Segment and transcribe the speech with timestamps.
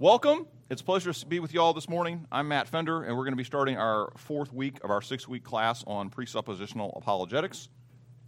[0.00, 0.46] Welcome.
[0.70, 2.24] It's a pleasure to be with you all this morning.
[2.30, 5.26] I'm Matt Fender, and we're going to be starting our fourth week of our six
[5.26, 7.68] week class on presuppositional apologetics.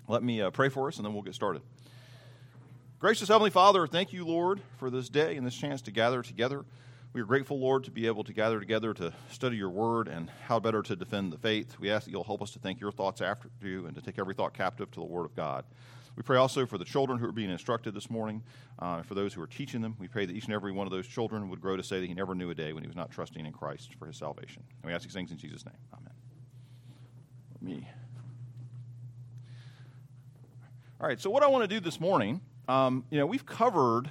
[0.09, 1.63] Let me uh, pray for us, and then we'll get started.
[2.99, 6.65] Gracious Heavenly Father, thank you, Lord, for this day and this chance to gather together.
[7.13, 10.29] We are grateful, Lord, to be able to gather together to study your word and
[10.49, 11.79] how better to defend the faith.
[11.79, 14.19] We ask that you'll help us to think your thoughts after you and to take
[14.19, 15.65] every thought captive to the word of God.
[16.17, 18.43] We pray also for the children who are being instructed this morning,
[18.79, 19.97] uh, for those who are teaching them.
[19.99, 22.07] We pray that each and every one of those children would grow to say that
[22.07, 24.63] he never knew a day when he was not trusting in Christ for his salvation.
[24.83, 25.77] And we ask these things in Jesus' name.
[25.95, 26.13] Amen.
[27.61, 27.89] Me.
[31.01, 34.11] All right, so what I want to do this morning, um, you know, we've covered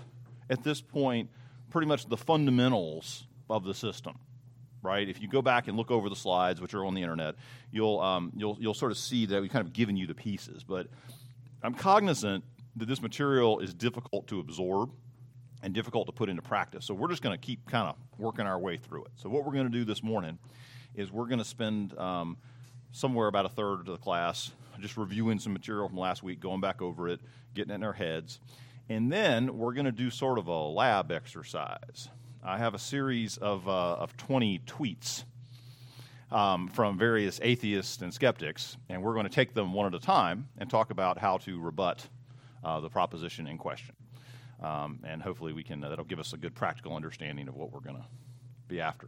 [0.50, 1.30] at this point
[1.70, 4.18] pretty much the fundamentals of the system
[4.82, 5.10] right?
[5.10, 7.36] If you go back and look over the slides, which are on the internet,
[7.72, 10.64] you'll um, you'll you'll sort of see that we've kind of given you the pieces.
[10.64, 10.88] But
[11.62, 12.44] I'm cognizant
[12.78, 14.92] that this material is difficult to absorb
[15.62, 16.86] and difficult to put into practice.
[16.86, 19.12] So we're just going to keep kind of working our way through it.
[19.16, 20.40] So what we're going to do this morning
[20.96, 22.38] is we're going to spend um,
[22.92, 26.62] somewhere about a third of the class just reviewing some material from last week, going
[26.62, 27.20] back over it,
[27.54, 28.40] getting it in our heads.
[28.88, 32.10] And then we're going to do sort of a lab exercise.
[32.42, 35.26] I have a series of, uh, of 20 tweets
[36.32, 40.04] um, from various atheists and skeptics, and we're going to take them one at a
[40.04, 42.08] time and talk about how to rebut
[42.64, 43.96] uh, the proposition in question.
[44.62, 47.72] Um, and hopefully, we can uh, that'll give us a good practical understanding of what
[47.72, 48.06] we're going to
[48.68, 49.08] be after.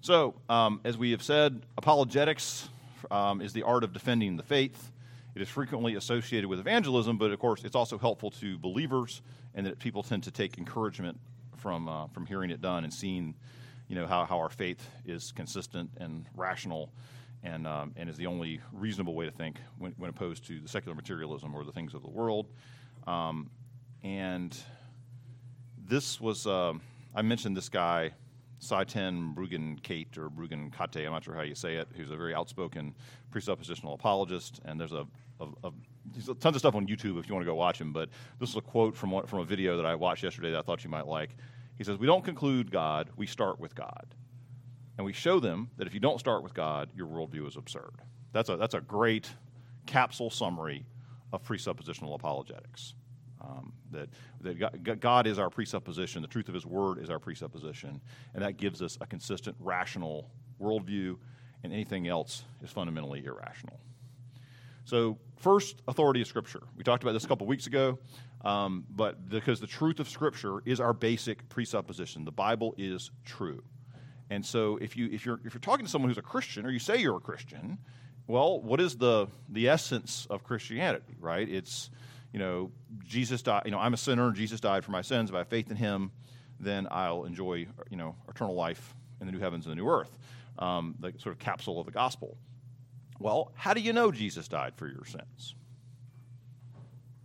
[0.00, 2.68] So, um, as we have said, apologetics
[3.10, 4.90] um, is the art of defending the faith.
[5.34, 9.22] It is frequently associated with evangelism, but of course, it's also helpful to believers,
[9.54, 11.18] and that people tend to take encouragement
[11.56, 13.34] from uh, from hearing it done and seeing
[13.88, 16.90] you know, how, how our faith is consistent and rational
[17.42, 20.68] and, um, and is the only reasonable way to think when, when, opposed to the
[20.68, 22.48] secular materialism or the things of the world.
[23.06, 23.50] Um,
[24.02, 24.56] and
[25.86, 26.72] this was, uh,
[27.14, 28.12] I mentioned this guy,
[28.58, 32.94] Sye-Ten Bruggencate or Bruggencate, I'm not sure how you say it, who's a very outspoken
[33.30, 34.60] presuppositional apologist.
[34.64, 35.06] And there's a,
[35.40, 35.72] a, a
[36.06, 37.92] there's tons of stuff on YouTube if you want to go watch him.
[37.92, 38.08] But
[38.40, 40.82] this is a quote from, from a video that I watched yesterday that I thought
[40.82, 41.30] you might like.
[41.76, 44.14] He says, We don't conclude God, we start with God.
[44.96, 47.94] And we show them that if you don't start with God, your worldview is absurd.
[48.32, 49.28] That's a, that's a great
[49.86, 50.86] capsule summary
[51.32, 52.94] of presuppositional apologetics.
[53.40, 54.08] Um, that,
[54.40, 58.00] that God is our presupposition, the truth of His Word is our presupposition,
[58.32, 60.30] and that gives us a consistent, rational
[60.60, 61.18] worldview,
[61.62, 63.78] and anything else is fundamentally irrational.
[64.84, 66.62] So, first, authority of Scripture.
[66.76, 67.98] We talked about this a couple weeks ago.
[68.44, 73.64] Um, but because the truth of Scripture is our basic presupposition, the Bible is true.
[74.30, 76.70] And so, if you if you're if you're talking to someone who's a Christian, or
[76.70, 77.78] you say you're a Christian,
[78.26, 81.16] well, what is the the essence of Christianity?
[81.18, 81.48] Right?
[81.48, 81.90] It's
[82.32, 82.70] you know
[83.04, 83.62] Jesus died.
[83.64, 85.30] You know, I'm a sinner, and Jesus died for my sins.
[85.30, 86.10] If I have faith in Him,
[86.60, 90.18] then I'll enjoy you know eternal life in the new heavens and the new earth.
[90.58, 92.36] Um, the sort of capsule of the gospel.
[93.18, 95.54] Well, how do you know Jesus died for your sins?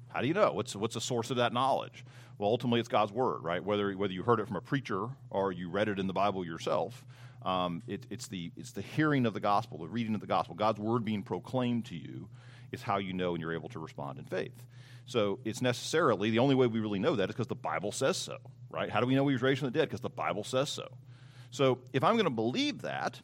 [0.09, 0.51] How do you know?
[0.51, 2.03] What's, what's the source of that knowledge?
[2.37, 3.63] Well, ultimately, it's God's word, right?
[3.63, 6.45] Whether, whether you heard it from a preacher or you read it in the Bible
[6.45, 7.05] yourself,
[7.43, 10.55] um, it, it's, the, it's the hearing of the gospel, the reading of the gospel,
[10.55, 12.29] God's word being proclaimed to you
[12.71, 14.63] is how you know and you're able to respond in faith.
[15.05, 18.15] So it's necessarily the only way we really know that is because the Bible says
[18.15, 18.37] so,
[18.69, 18.89] right?
[18.89, 19.89] How do we know he was raised from the dead?
[19.89, 20.87] Because the Bible says so.
[21.51, 23.19] So if I'm going to believe that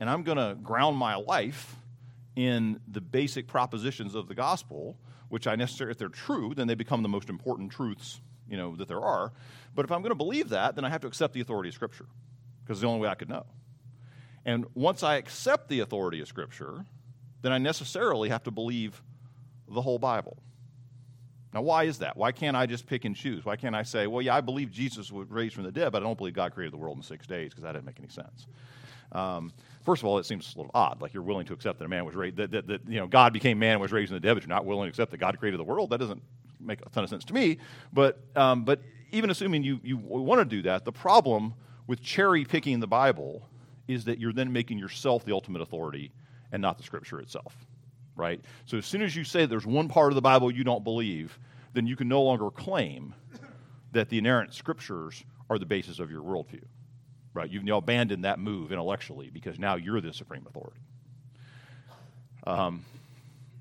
[0.00, 1.76] and I'm going to ground my life
[2.36, 4.96] in the basic propositions of the gospel,
[5.28, 8.76] which I necessarily, if they're true, then they become the most important truths, you know,
[8.76, 9.32] that there are.
[9.74, 11.74] But if I'm going to believe that, then I have to accept the authority of
[11.74, 12.06] Scripture,
[12.62, 13.46] because it's the only way I could know.
[14.44, 16.86] And once I accept the authority of Scripture,
[17.42, 19.02] then I necessarily have to believe
[19.68, 20.36] the whole Bible.
[21.52, 22.16] Now, why is that?
[22.16, 23.44] Why can't I just pick and choose?
[23.44, 26.02] Why can't I say, well, yeah, I believe Jesus was raised from the dead, but
[26.02, 28.08] I don't believe God created the world in six days because that didn't make any
[28.08, 28.46] sense.
[29.12, 29.52] Um,
[29.84, 31.00] first of all, it seems a little odd.
[31.00, 33.06] Like you're willing to accept that a man was raised, that, that, that, you know,
[33.06, 35.10] God became man and was raised in the dead, but you're not willing to accept
[35.10, 35.90] that God created the world.
[35.90, 36.22] That doesn't
[36.60, 37.58] make a ton of sense to me.
[37.92, 38.82] But, um, but
[39.12, 41.54] even assuming you, you want to do that, the problem
[41.86, 43.42] with cherry picking the Bible
[43.88, 46.12] is that you're then making yourself the ultimate authority
[46.52, 47.54] and not the Scripture itself,
[48.14, 48.40] right?
[48.66, 51.38] So as soon as you say there's one part of the Bible you don't believe,
[51.72, 53.14] then you can no longer claim
[53.92, 56.62] that the inerrant Scriptures are the basis of your worldview.
[57.32, 57.50] Right?
[57.50, 60.80] You've now abandoned that move intellectually because now you're the supreme authority.
[62.46, 62.84] Um,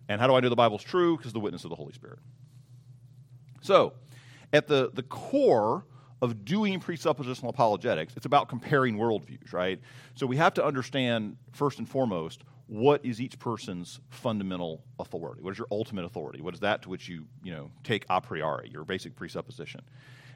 [0.08, 1.18] and how do I know the Bible's true?
[1.18, 2.20] Because the witness of the Holy Spirit.
[3.62, 3.94] So,
[4.52, 5.86] at the, the core
[6.22, 9.80] of doing presuppositional apologetics, it's about comparing worldviews, right?
[10.16, 15.42] So we have to understand, first and foremost, what is each person's fundamental authority?
[15.42, 16.42] What is your ultimate authority?
[16.42, 19.82] What is that to which you, you know, take a priori, your basic presupposition?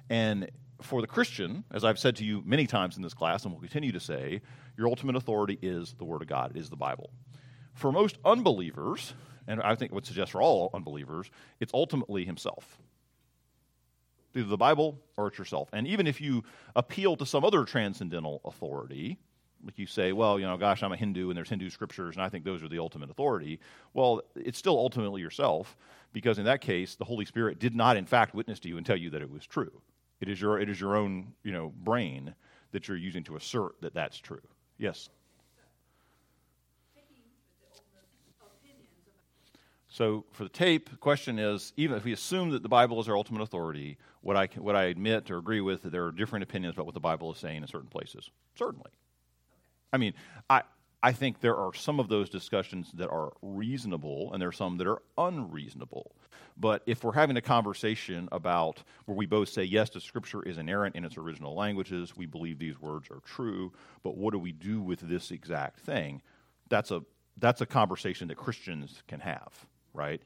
[0.10, 0.50] And
[0.82, 3.62] for the Christian, as I've said to you many times in this class and will
[3.62, 4.42] continue to say,
[4.78, 7.12] your ultimate authority is the Word of God, it is the Bible.
[7.74, 9.14] For most unbelievers,
[9.48, 11.30] and I think would suggest for all unbelievers,
[11.60, 12.78] it's ultimately himself.
[14.36, 15.70] Either the Bible or it's yourself.
[15.74, 16.44] And even if you
[16.76, 19.20] appeal to some other transcendental authority,
[19.64, 22.24] like you say, well, you know, gosh, I'm a Hindu and there's Hindu scriptures and
[22.24, 23.60] I think those are the ultimate authority.
[23.94, 25.78] Well, it's still ultimately yourself
[26.14, 28.86] because in that case, the Holy Spirit did not, in fact, witness to you and
[28.86, 29.82] tell you that it was true.
[30.24, 32.34] It is your, it is your own, you know, brain
[32.72, 34.40] that you're using to assert that that's true.
[34.78, 35.10] Yes?
[39.90, 43.10] So for the tape, the question is: even if we assume that the Bible is
[43.10, 46.44] our ultimate authority, would I would I admit or agree with that there are different
[46.44, 48.32] opinions about what the Bible is saying in certain places?
[48.58, 48.92] Certainly.
[49.92, 50.14] I mean,
[50.50, 50.62] I,
[51.04, 54.78] I think there are some of those discussions that are reasonable and there are some
[54.78, 56.16] that are unreasonable.
[56.58, 60.58] But if we're having a conversation about where we both say, yes, the scripture is
[60.58, 63.74] inerrant in its original languages, we believe these words are true,
[64.04, 66.22] but what do we do with this exact thing?
[66.70, 67.02] That's a,
[67.38, 70.22] that's a conversation that Christians can have, right?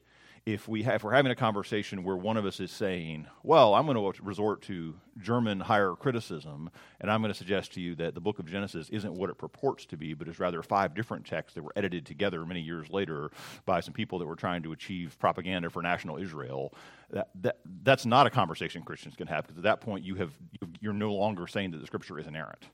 [0.48, 3.74] If we have, if we're having a conversation where one of us is saying, "Well,
[3.74, 6.70] I'm going to resort to German higher criticism,
[7.02, 9.36] and I'm going to suggest to you that the Book of Genesis isn't what it
[9.36, 12.88] purports to be, but is rather five different texts that were edited together many years
[12.88, 13.30] later
[13.66, 16.72] by some people that were trying to achieve propaganda for national Israel,"
[17.10, 20.32] that, that that's not a conversation Christians can have because at that point you have
[20.80, 22.64] you're no longer saying that the Scripture is inerrant.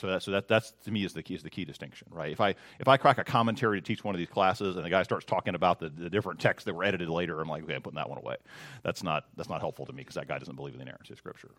[0.00, 2.32] So that, so that that's to me is the key is the key distinction, right?
[2.32, 4.88] If I if I crack a commentary to teach one of these classes and the
[4.88, 7.74] guy starts talking about the, the different texts that were edited later, I'm like, okay,
[7.74, 8.36] I'm putting that one away.
[8.82, 11.12] That's not that's not helpful to me because that guy doesn't believe in the inerrancy
[11.12, 11.50] of Scripture.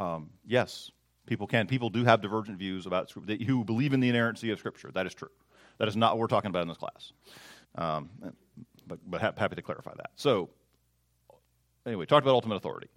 [0.00, 0.90] Um, yes,
[1.26, 1.66] people can.
[1.66, 4.90] People do have divergent views about Scripture, who believe in the inerrancy of Scripture.
[4.94, 5.30] That is true.
[5.78, 7.12] That is not what we're talking about in this class.
[7.74, 8.08] Um,
[8.86, 10.12] but but ha- happy to clarify that.
[10.16, 10.48] So
[11.86, 12.88] Anyway, talked about ultimate authority.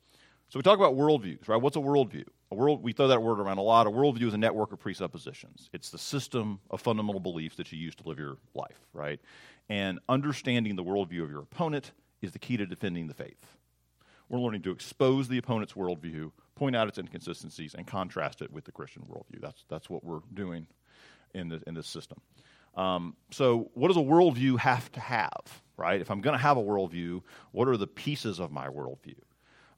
[0.50, 1.62] So we talk about worldviews, right?
[1.62, 2.26] What's a worldview?
[2.52, 3.86] A world, we throw that word around a lot.
[3.86, 5.70] A worldview is a network of presuppositions.
[5.74, 9.20] It's the system of fundamental beliefs that you use to live your life, right?
[9.68, 11.92] And understanding the worldview of your opponent
[12.22, 13.58] is the key to defending the faith.
[14.30, 18.64] We're learning to expose the opponent's worldview, point out its inconsistencies, and contrast it with
[18.64, 19.42] the Christian worldview.
[19.42, 20.68] That's, that's what we're doing
[21.34, 22.22] in, the, in this system.
[22.76, 26.00] Um, so, what does a worldview have to have, right?
[26.00, 27.22] If I'm going to have a worldview,
[27.52, 29.16] what are the pieces of my worldview?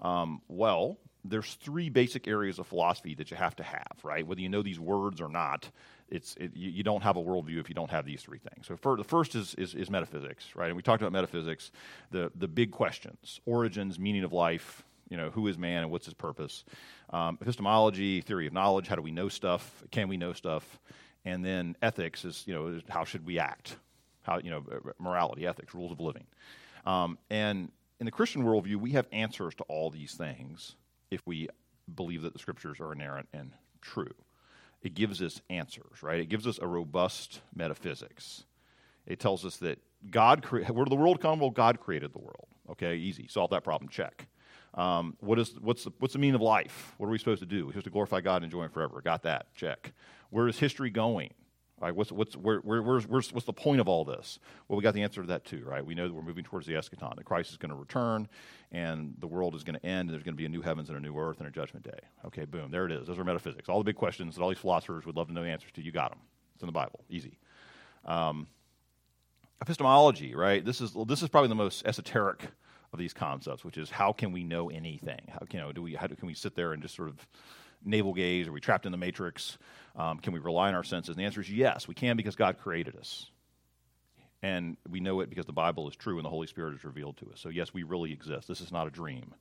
[0.01, 4.25] Um, well, there's three basic areas of philosophy that you have to have, right?
[4.25, 5.69] Whether you know these words or not,
[6.09, 8.67] it's it, you, you, don't have a worldview if you don't have these three things.
[8.67, 10.67] So for, the first is, is, is metaphysics, right?
[10.67, 11.71] And we talked about metaphysics,
[12.11, 16.05] the the big questions: origins, meaning of life, you know, who is man and what's
[16.05, 16.63] his purpose?
[17.11, 19.83] Um, epistemology, theory of knowledge, how do we know stuff?
[19.91, 20.79] Can we know stuff?
[21.25, 23.75] And then ethics is you know how should we act,
[24.23, 24.63] how you know
[24.99, 26.25] morality, ethics, rules of living,
[26.85, 30.75] um, and in the Christian worldview we have answers to all these things
[31.11, 31.49] if we
[31.95, 33.51] believe that the scriptures are inerrant and
[33.81, 34.13] true.
[34.81, 36.19] It gives us answers, right?
[36.19, 38.45] It gives us a robust metaphysics.
[39.05, 39.79] It tells us that
[40.09, 41.39] God, cre- where did the world come?
[41.39, 42.47] Well, God created the world.
[42.71, 43.27] Okay, easy.
[43.27, 43.89] Solve that problem.
[43.89, 44.27] Check.
[44.75, 46.93] Um, what is, what's, the, what's the meaning of life?
[46.97, 47.65] What are we supposed to do?
[47.65, 49.01] We're supposed to glorify God and enjoy Him forever.
[49.01, 49.53] Got that.
[49.55, 49.93] Check.
[50.29, 51.33] Where is history going?
[51.81, 54.39] Right, what's, what's, where, where, where's, where's, what's the point of all this?
[54.67, 55.85] Well, we got the answer to that too, right?
[55.85, 58.27] We know that we're moving towards the eschaton, that Christ is going to return,
[58.73, 60.89] and the world is going to end, and there's going to be a new heavens
[60.89, 61.99] and a new earth and a judgment day.
[62.25, 63.07] Okay, boom, there it is.
[63.07, 63.69] Those are metaphysics.
[63.69, 65.81] All the big questions that all these philosophers would love to know the answers to.
[65.81, 66.19] You got them.
[66.53, 66.99] It's in the Bible.
[67.09, 67.39] Easy.
[68.03, 68.47] Um,
[69.61, 70.65] epistemology, right?
[70.65, 72.41] This is, this is probably the most esoteric
[72.91, 75.21] of these concepts, which is how can we know anything?
[75.29, 77.27] How you know do we how do, can we sit there and just sort of
[77.83, 78.47] navel gaze?
[78.47, 79.57] Are we trapped in the matrix?
[79.95, 81.09] Um, can we rely on our senses?
[81.09, 83.29] And the answer is yes, we can because God created us.
[84.41, 87.17] And we know it because the Bible is true and the Holy Spirit is revealed
[87.17, 87.41] to us.
[87.41, 88.47] So, yes, we really exist.
[88.47, 89.33] This is not a dream.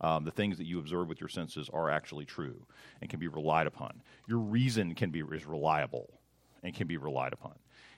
[0.00, 2.66] Um, the things that you observe with your senses are actually true
[3.00, 4.02] and can be relied upon.
[4.26, 6.10] Your reason can be is reliable
[6.64, 7.54] and can be relied upon.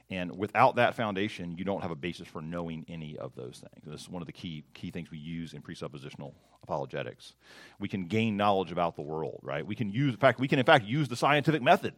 [0.09, 3.85] And without that foundation, you don't have a basis for knowing any of those things.
[3.85, 6.33] And this is one of the key, key things we use in presuppositional
[6.63, 7.35] apologetics.
[7.81, 9.67] We can gain knowledge about the world, right?
[9.67, 11.95] We can use, in fact, we can in fact use the scientific method.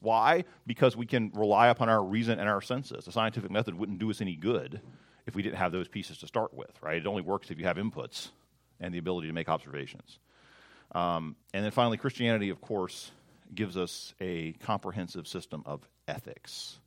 [0.00, 0.44] Why?
[0.66, 3.04] Because we can rely upon our reason and our senses.
[3.04, 4.80] The scientific method wouldn't do us any good
[5.26, 6.96] if we didn't have those pieces to start with, right?
[6.96, 8.30] It only works if you have inputs
[8.80, 10.18] and the ability to make observations.
[10.92, 13.12] Um, and then finally, Christianity, of course,
[13.54, 16.80] gives us a comprehensive system of ethics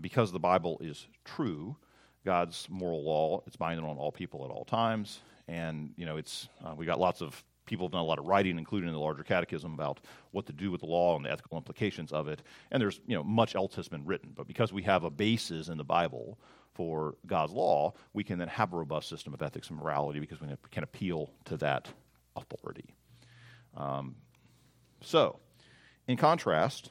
[0.00, 1.76] because the Bible is true,
[2.24, 5.20] God's moral law, it's binding on all people at all times.
[5.48, 8.26] And, you know, it's, uh, we got lots of people have done a lot of
[8.26, 10.00] writing, including in the larger catechism, about
[10.30, 12.42] what to do with the law and the ethical implications of it.
[12.70, 15.68] And there's you know much else has been written, but because we have a basis
[15.68, 16.38] in the Bible
[16.74, 20.40] for God's law, we can then have a robust system of ethics and morality because
[20.40, 21.88] we can appeal to that
[22.36, 22.94] authority.
[23.76, 24.16] Um,
[25.00, 25.38] so,
[26.06, 26.90] in contrast,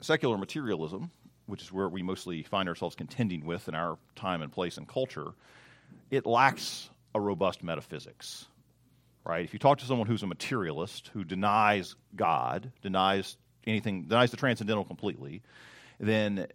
[0.00, 1.10] secular materialism,
[1.50, 4.88] which is where we mostly find ourselves contending with in our time and place and
[4.88, 5.32] culture,
[6.10, 8.46] it lacks a robust metaphysics
[9.24, 9.44] right?
[9.44, 14.36] If you talk to someone who's a materialist, who denies God, denies anything, denies the
[14.36, 15.42] transcendental completely,
[15.98, 16.46] then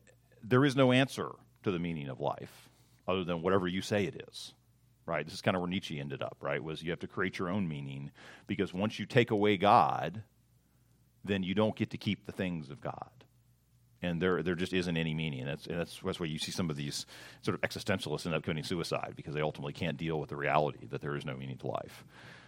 [0.44, 1.32] there is no answer
[1.64, 2.70] to the meaning of life
[3.08, 4.54] other than whatever you say it is.
[5.06, 5.24] Right?
[5.24, 6.64] This is kind of where Nietzsche ended up, right?
[6.64, 8.10] Was you have to create your own meaning
[8.48, 10.24] because once you take away God,
[11.24, 13.10] then you don't get to keep the things of God
[14.06, 15.42] and there there just isn't any meaning.
[15.42, 17.06] And that's, and that's that's why you see some of these
[17.42, 20.88] sort of existentialists end up committing suicide because they ultimately can't deal with the reality
[20.92, 22.06] that there is no meaning to life.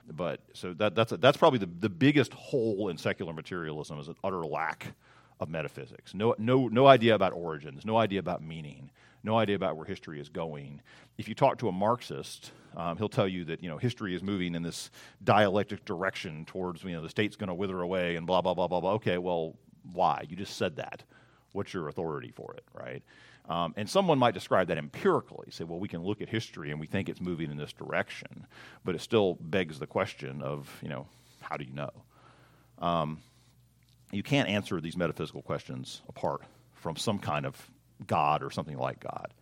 [0.09, 4.15] But so that, that's, that's probably the, the biggest hole in secular materialism is an
[4.23, 4.93] utter lack
[5.39, 6.13] of metaphysics.
[6.13, 8.89] No, no, no idea about origins, no idea about meaning,
[9.23, 10.81] no idea about where history is going.
[11.17, 14.23] If you talk to a Marxist, um, he'll tell you that you know history is
[14.23, 14.89] moving in this
[15.23, 18.67] dialectic direction towards you know the state's going to wither away and blah blah blah
[18.67, 18.93] blah blah.
[18.93, 19.55] Okay, well,
[19.91, 20.23] why?
[20.29, 21.03] You just said that.
[21.53, 23.03] What's your authority for it, right?
[23.49, 26.79] Um, and someone might describe that empirically, say, well, we can look at history and
[26.79, 28.45] we think it's moving in this direction,
[28.83, 31.07] but it still begs the question of, you know,
[31.41, 31.91] how do you know?
[32.79, 33.19] Um,
[34.11, 36.41] you can't answer these metaphysical questions apart
[36.75, 37.55] from some kind of
[38.05, 39.33] God or something like God.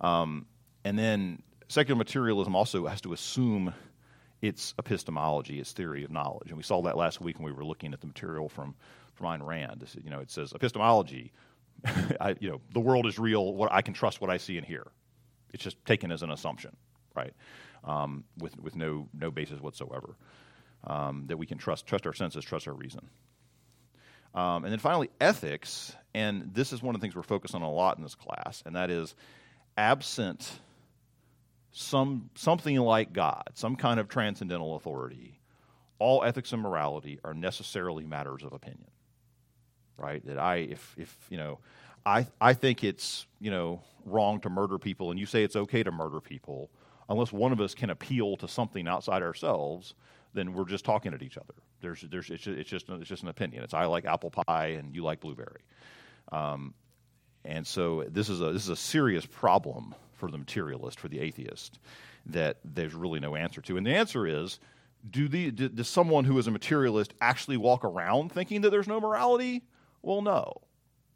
[0.00, 0.46] Um,
[0.84, 3.72] and then secular materialism also has to assume
[4.42, 6.48] its epistemology, its theory of knowledge.
[6.48, 8.74] And we saw that last week when we were looking at the material from,
[9.16, 9.84] from Ayn Rand.
[10.02, 11.32] You know, it says epistemology
[12.20, 13.54] I, you know, the world is real.
[13.54, 14.86] What I can trust what I see and hear.
[15.52, 16.76] It's just taken as an assumption,
[17.14, 17.32] right?
[17.84, 20.16] Um, with with no no basis whatsoever.
[20.84, 23.08] Um, that we can trust trust our senses, trust our reason.
[24.34, 27.62] Um, and then finally, ethics, and this is one of the things we're focused on
[27.62, 29.14] a lot in this class, and that is
[29.76, 30.60] absent
[31.72, 35.40] some something like God, some kind of transcendental authority.
[35.98, 38.90] All ethics and morality are necessarily matters of opinion
[39.96, 40.24] right?
[40.26, 41.58] That I, if, if you know,
[42.04, 45.82] I, I think it's, you know, wrong to murder people, and you say it's okay
[45.82, 46.70] to murder people,
[47.08, 49.94] unless one of us can appeal to something outside ourselves,
[50.34, 51.54] then we're just talking at each other.
[51.80, 53.64] There's, there's, it's, just, it's, just, it's just an opinion.
[53.64, 55.62] It's I like apple pie and you like blueberry.
[56.32, 56.74] Um,
[57.44, 61.20] and so this is, a, this is a serious problem for the materialist, for the
[61.20, 61.78] atheist,
[62.26, 63.76] that there's really no answer to.
[63.76, 64.58] And the answer is
[65.08, 69.00] do the, does someone who is a materialist actually walk around thinking that there's no
[69.00, 69.62] morality?
[70.06, 70.52] Well, no.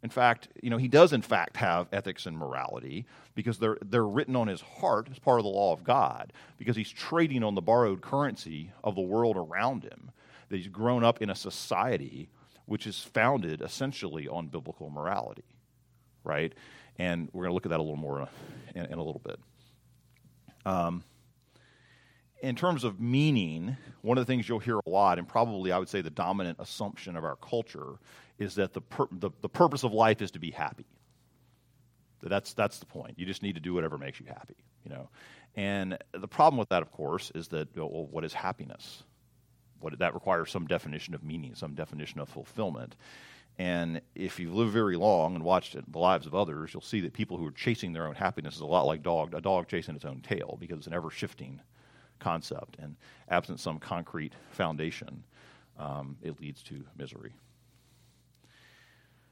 [0.03, 3.05] In fact, you know, he does in fact have ethics and morality
[3.35, 6.75] because they're, they're written on his heart as part of the law of God because
[6.75, 10.11] he's trading on the borrowed currency of the world around him.
[10.49, 12.27] That he's grown up in a society
[12.65, 15.45] which is founded essentially on biblical morality,
[16.25, 16.53] right?
[16.99, 18.27] And we're going to look at that a little more
[18.75, 19.39] in, in a little bit.
[20.65, 21.05] Um,
[22.41, 25.77] in terms of meaning, one of the things you'll hear a lot, and probably I
[25.77, 27.99] would say the dominant assumption of our culture,
[28.41, 30.87] is that the, pur- the, the purpose of life is to be happy.
[32.23, 33.19] That's, that's the point.
[33.19, 35.09] You just need to do whatever makes you happy, you know.
[35.55, 39.03] And the problem with that, of course, is that, well, what is happiness?
[39.79, 42.95] What, that requires some definition of meaning, some definition of fulfillment.
[43.59, 47.13] And if you've lived very long and watched the lives of others, you'll see that
[47.13, 49.95] people who are chasing their own happiness is a lot like dog, a dog chasing
[49.95, 51.61] its own tail because it's an ever shifting
[52.19, 52.77] concept.
[52.79, 52.95] And
[53.29, 55.25] absent some concrete foundation,
[55.77, 57.33] um, it leads to misery.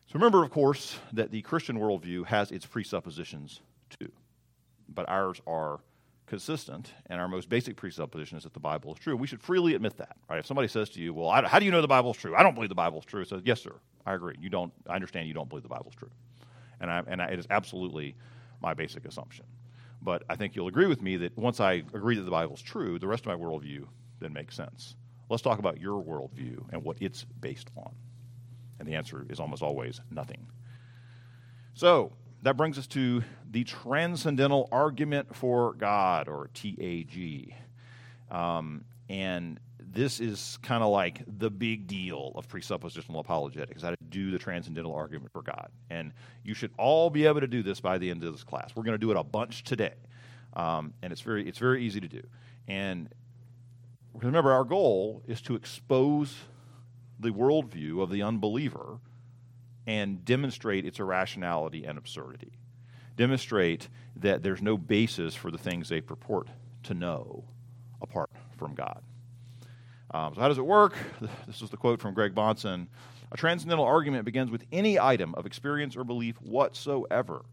[0.10, 3.62] So remember, of course, that the Christian worldview has its presuppositions
[4.00, 4.12] too,
[4.88, 5.82] but ours are
[6.25, 9.16] consistent, and our most basic presupposition is that the Bible is true.
[9.16, 10.39] We should freely admit that, right?
[10.39, 12.36] If somebody says to you, "Well, I, how do you know the Bible is true?"
[12.36, 13.24] I don't believe the Bible is true.
[13.24, 14.34] So, yes, sir, I agree.
[14.39, 14.74] You don't.
[14.88, 16.10] I understand you don't believe the Bible is true,
[16.82, 18.16] and I, and I, it is absolutely
[18.63, 19.46] my basic assumption.
[20.01, 22.63] But I think you'll agree with me that once I agree that the Bible is
[22.63, 23.86] true, the rest of my worldview
[24.20, 24.96] then makes sense.
[25.30, 27.92] Let's talk about your worldview and what it's based on.
[28.79, 30.48] And the answer is almost always nothing.
[31.74, 37.53] So that brings us to the transcendental argument for God, or TAG.
[38.31, 39.59] Um, and
[39.91, 44.38] this is kind of like the big deal of presuppositional apologetics, how to do the
[44.38, 45.69] transcendental argument for God.
[45.89, 48.71] And you should all be able to do this by the end of this class.
[48.75, 49.95] We're going to do it a bunch today.
[50.53, 52.21] Um, and it's very, it's very easy to do.
[52.67, 53.09] And
[54.13, 56.36] remember, our goal is to expose
[57.20, 59.00] the worldview of the unbeliever
[59.86, 62.54] and demonstrate its irrationality and absurdity.
[63.16, 66.48] Demonstrate that there's no basis for the things they purport
[66.84, 67.44] to know
[68.02, 69.02] apart from God.
[70.12, 70.96] Um, so, how does it work?
[71.48, 72.88] This is the quote from Greg Bahnsen.
[73.32, 77.44] A transcendental argument begins with any item of experience or belief whatsoever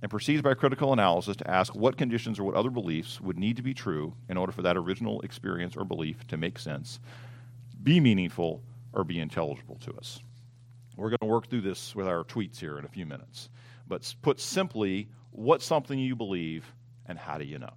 [0.00, 3.56] and proceeds by critical analysis to ask what conditions or what other beliefs would need
[3.56, 7.00] to be true in order for that original experience or belief to make sense,
[7.82, 8.62] be meaningful,
[8.98, 10.20] or be intelligible to us.
[10.96, 13.48] We're going to work through this with our tweets here in a few minutes.
[13.86, 16.66] But put simply, what's something you believe
[17.06, 17.72] and how do you know?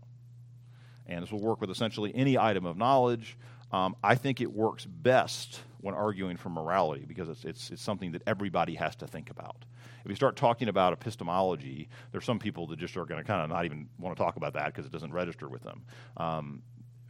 [1.05, 3.37] And this will work with essentially any item of knowledge.
[3.71, 8.13] Um, I think it works best when arguing for morality because it's, it's, it's something
[8.13, 9.63] that everybody has to think about.
[10.03, 13.43] If you start talking about epistemology, there's some people that just are going to kind
[13.43, 15.83] of not even want to talk about that because it doesn't register with them.
[16.17, 16.63] Um,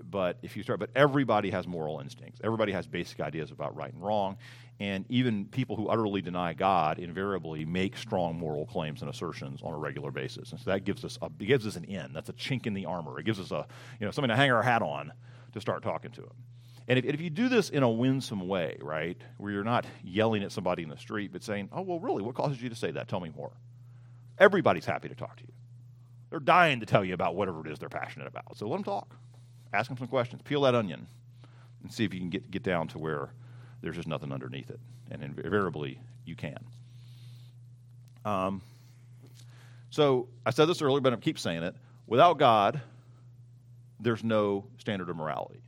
[0.09, 2.41] but if you start, but everybody has moral instincts.
[2.43, 4.37] Everybody has basic ideas about right and wrong,
[4.79, 9.73] and even people who utterly deny God invariably make strong moral claims and assertions on
[9.73, 10.51] a regular basis.
[10.51, 12.13] And so that gives us a, it gives us an in.
[12.13, 13.19] That's a chink in the armor.
[13.19, 13.65] It gives us a
[13.99, 15.13] you know something to hang our hat on
[15.53, 16.33] to start talking to them.
[16.87, 20.43] And if, if, you do this in a winsome way, right, where you're not yelling
[20.43, 22.91] at somebody in the street, but saying, oh, well, really, what causes you to say
[22.91, 23.07] that?
[23.07, 23.51] Tell me more.
[24.39, 25.53] Everybody's happy to talk to you.
[26.31, 28.57] They're dying to tell you about whatever it is they're passionate about.
[28.57, 29.15] So let them talk.
[29.73, 30.41] Ask them some questions.
[30.43, 31.07] Peel that onion
[31.83, 33.29] and see if you can get, get down to where
[33.81, 34.79] there's just nothing underneath it.
[35.09, 36.59] And invariably, you can.
[38.23, 38.61] Um,
[39.89, 41.75] so I said this earlier, but I keep saying it.
[42.07, 42.81] Without God,
[43.99, 45.61] there's no standard of morality.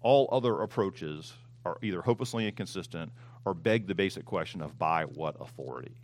[0.00, 1.32] All other approaches
[1.64, 3.12] are either hopelessly inconsistent
[3.44, 5.96] or beg the basic question of by what authority.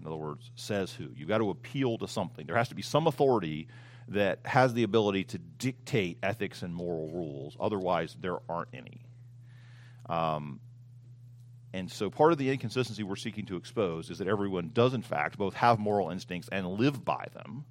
[0.00, 1.08] In other words, says who.
[1.16, 2.46] You've got to appeal to something.
[2.46, 3.68] There has to be some authority
[4.08, 7.56] that has the ability to dictate ethics and moral rules.
[7.58, 9.06] Otherwise, there aren't any.
[10.08, 10.60] Um,
[11.72, 15.02] and so part of the inconsistency we're seeking to expose is that everyone does, in
[15.02, 17.64] fact, both have moral instincts and live by them.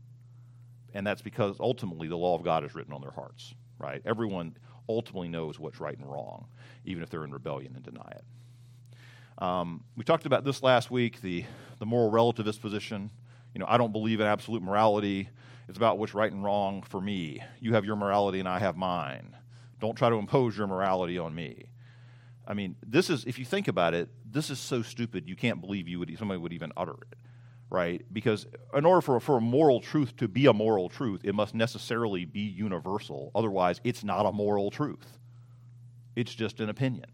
[0.94, 4.02] And that's because ultimately the law of God is written on their hearts, right?
[4.06, 4.58] Everyone
[4.90, 6.48] ultimately knows what's right and wrong,
[6.86, 8.24] even if they're in rebellion and deny it.
[9.42, 11.46] Um, we talked about this last week the,
[11.80, 13.10] the moral relativist position.
[13.54, 15.30] You know, I don't believe in absolute morality.
[15.74, 17.42] It's about what's right and wrong for me.
[17.60, 19.36] You have your morality and I have mine.
[19.80, 21.66] Don't try to impose your morality on me.
[22.48, 25.62] I mean, this is, if you think about it, this is so stupid you can't
[25.62, 27.18] believe you would, somebody would even utter it,
[27.72, 28.06] right?
[28.14, 31.56] Because in order for, for a moral truth to be a moral truth, it must
[31.56, 33.32] necessarily be universal.
[33.34, 35.18] Otherwise, it's not a moral truth.
[36.16, 37.08] It's just an opinion,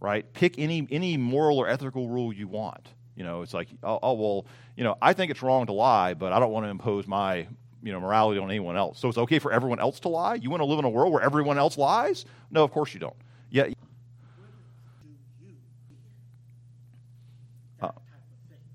[0.00, 0.32] right?
[0.32, 2.88] Pick any, any moral or ethical rule you want.
[3.18, 6.14] You know, it's like, oh, oh, well, you know, I think it's wrong to lie,
[6.14, 7.48] but I don't want to impose my,
[7.82, 9.00] you know, morality on anyone else.
[9.00, 10.36] So it's okay for everyone else to lie?
[10.36, 12.24] You want to live in a world where everyone else lies?
[12.52, 13.16] No, of course you don't.
[13.50, 13.70] Yeah.
[17.82, 17.90] Uh,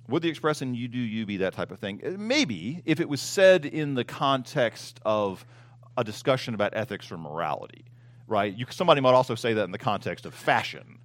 [0.09, 2.01] would the expression you do you be that type of thing?
[2.05, 5.45] Uh, maybe if it was said in the context of
[5.95, 7.85] a discussion about ethics or morality,
[8.27, 8.53] right?
[8.53, 10.99] You, somebody might also say that in the context of fashion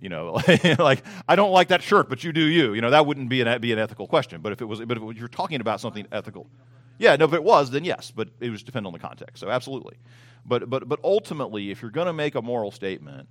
[0.00, 0.40] you know,
[0.78, 2.74] like I don't like that shirt, but you do you.
[2.74, 4.40] You know, that wouldn't be an be an ethical question.
[4.40, 6.48] But if it was, but if you're talking about something ethical,
[6.98, 8.10] yeah, no, if it was, then yes.
[8.10, 9.40] But it was depend on the context.
[9.40, 9.96] So absolutely.
[10.44, 13.28] But but but ultimately, if you're going to make a moral statement,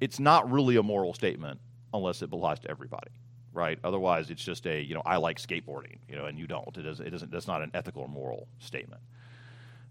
[0.00, 1.60] it's not really a moral statement
[1.92, 3.10] unless it applies to everybody,
[3.52, 3.78] right?
[3.84, 6.76] Otherwise, it's just a you know I like skateboarding, you know, and you don't.
[6.76, 7.30] It isn't.
[7.30, 9.02] That's not an ethical or moral statement.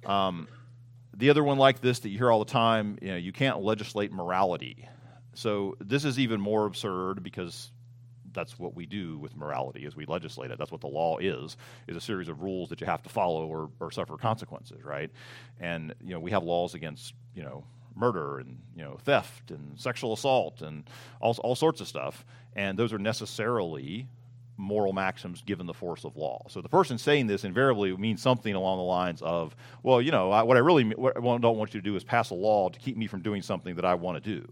[0.05, 0.47] Um,
[1.15, 3.61] the other one like this that you hear all the time, you know, you can't
[3.61, 4.87] legislate morality.
[5.33, 7.71] So this is even more absurd because
[8.33, 10.57] that's what we do with morality is we legislate it.
[10.57, 11.55] That's what the law is,
[11.87, 15.11] is a series of rules that you have to follow or, or suffer consequences, right?
[15.59, 17.63] And, you know, we have laws against, you know,
[17.95, 20.83] murder and, you know, theft and sexual assault and
[21.21, 22.25] all, all sorts of stuff.
[22.55, 24.07] And those are necessarily
[24.57, 26.45] moral maxims given the force of law.
[26.47, 30.31] So the person saying this invariably means something along the lines of, well, you know,
[30.31, 32.69] I, what I really what I don't want you to do is pass a law
[32.69, 34.51] to keep me from doing something that I want to do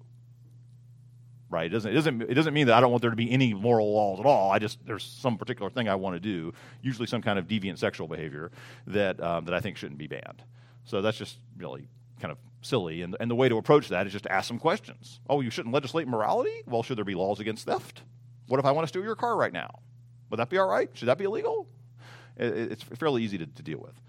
[1.52, 1.66] right?
[1.66, 3.54] It doesn't, it doesn't, it doesn't mean that I don't want there to be any
[3.54, 4.52] moral laws at all.
[4.52, 7.78] I just, there's some particular thing I want to do, usually some kind of deviant
[7.78, 8.52] sexual behavior
[8.88, 10.42] that, um, that I think shouldn't be banned.
[10.86, 11.90] So that's just really
[12.22, 13.02] kind of silly.
[13.02, 15.20] And, and the way to approach that is just to ask some questions.
[15.30, 16.64] Oh, you shouldn't legislate morality?
[16.66, 18.02] Well, should there be laws against theft?
[18.48, 19.80] What if I want to steal your car right now?
[20.30, 20.90] Would that be all right?
[20.94, 21.68] Should that be illegal?
[22.38, 24.00] It, it's fairly easy to, to deal with.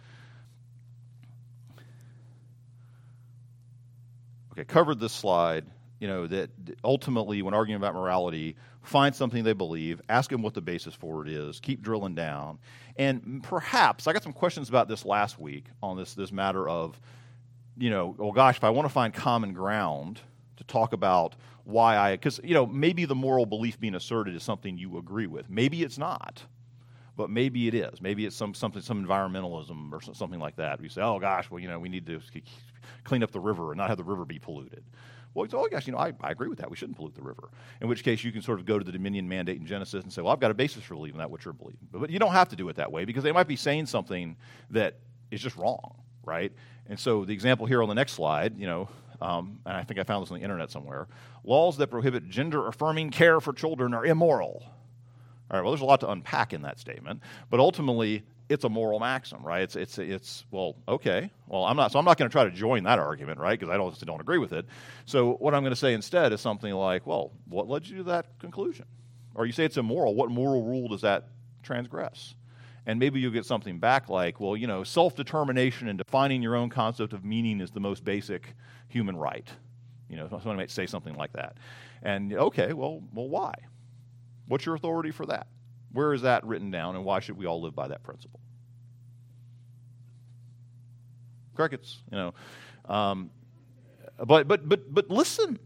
[4.52, 5.64] Okay, covered this slide
[6.02, 6.50] you know, that
[6.82, 11.24] ultimately, when arguing about morality, find something they believe, ask them what the basis for
[11.24, 12.58] it is, keep drilling down.
[12.96, 17.00] And perhaps, I got some questions about this last week on this, this matter of,
[17.78, 20.18] you know, well, gosh, if I want to find common ground
[20.56, 24.42] to talk about why I, because, you know, maybe the moral belief being asserted is
[24.42, 25.48] something you agree with.
[25.48, 26.42] Maybe it's not
[27.14, 28.00] but maybe it is.
[28.00, 30.80] Maybe it's some something, some environmentalism or something like that.
[30.80, 32.20] We say, oh gosh, well, you know, we need to
[33.04, 34.82] clean up the river and not have the river be polluted
[35.34, 36.70] Well, oh gosh, you know, I, I agree with that.
[36.70, 37.48] We shouldn't pollute the river.
[37.80, 40.12] In which case, you can sort of go to the Dominion mandate in Genesis and
[40.12, 41.88] say, well, I've got a basis for believing that, what you're believing.
[41.90, 43.86] But, but you don't have to do it that way because they might be saying
[43.86, 44.36] something
[44.70, 44.98] that
[45.30, 46.52] is just wrong, right?
[46.86, 48.88] And so the example here on the next slide, you know,
[49.22, 51.06] um, and I think I found this on the internet somewhere
[51.44, 54.62] laws that prohibit gender affirming care for children are immoral.
[55.50, 58.68] All right, well, there's a lot to unpack in that statement, but ultimately, it's a
[58.68, 59.62] moral maxim, right?
[59.62, 61.30] It's, it's, it's well, okay.
[61.46, 63.58] Well, I'm not, so I'm not going to try to join that argument, right?
[63.58, 64.66] Because I don't, don't agree with it.
[65.06, 68.02] So what I'm going to say instead is something like, well, what led you to
[68.04, 68.86] that conclusion?
[69.34, 70.14] Or you say it's immoral.
[70.14, 71.28] What moral rule does that
[71.62, 72.34] transgress?
[72.84, 76.56] And maybe you'll get something back like, well, you know, self determination and defining your
[76.56, 78.54] own concept of meaning is the most basic
[78.88, 79.48] human right.
[80.08, 81.56] You know, someone might say something like that.
[82.02, 83.54] And okay, well, well, why?
[84.46, 85.46] What's your authority for that?
[85.92, 88.40] Where is that written down, and why should we all live by that principle?
[91.54, 92.34] Crickets, you know.
[92.86, 93.30] Um,
[94.18, 95.58] but but but but listen,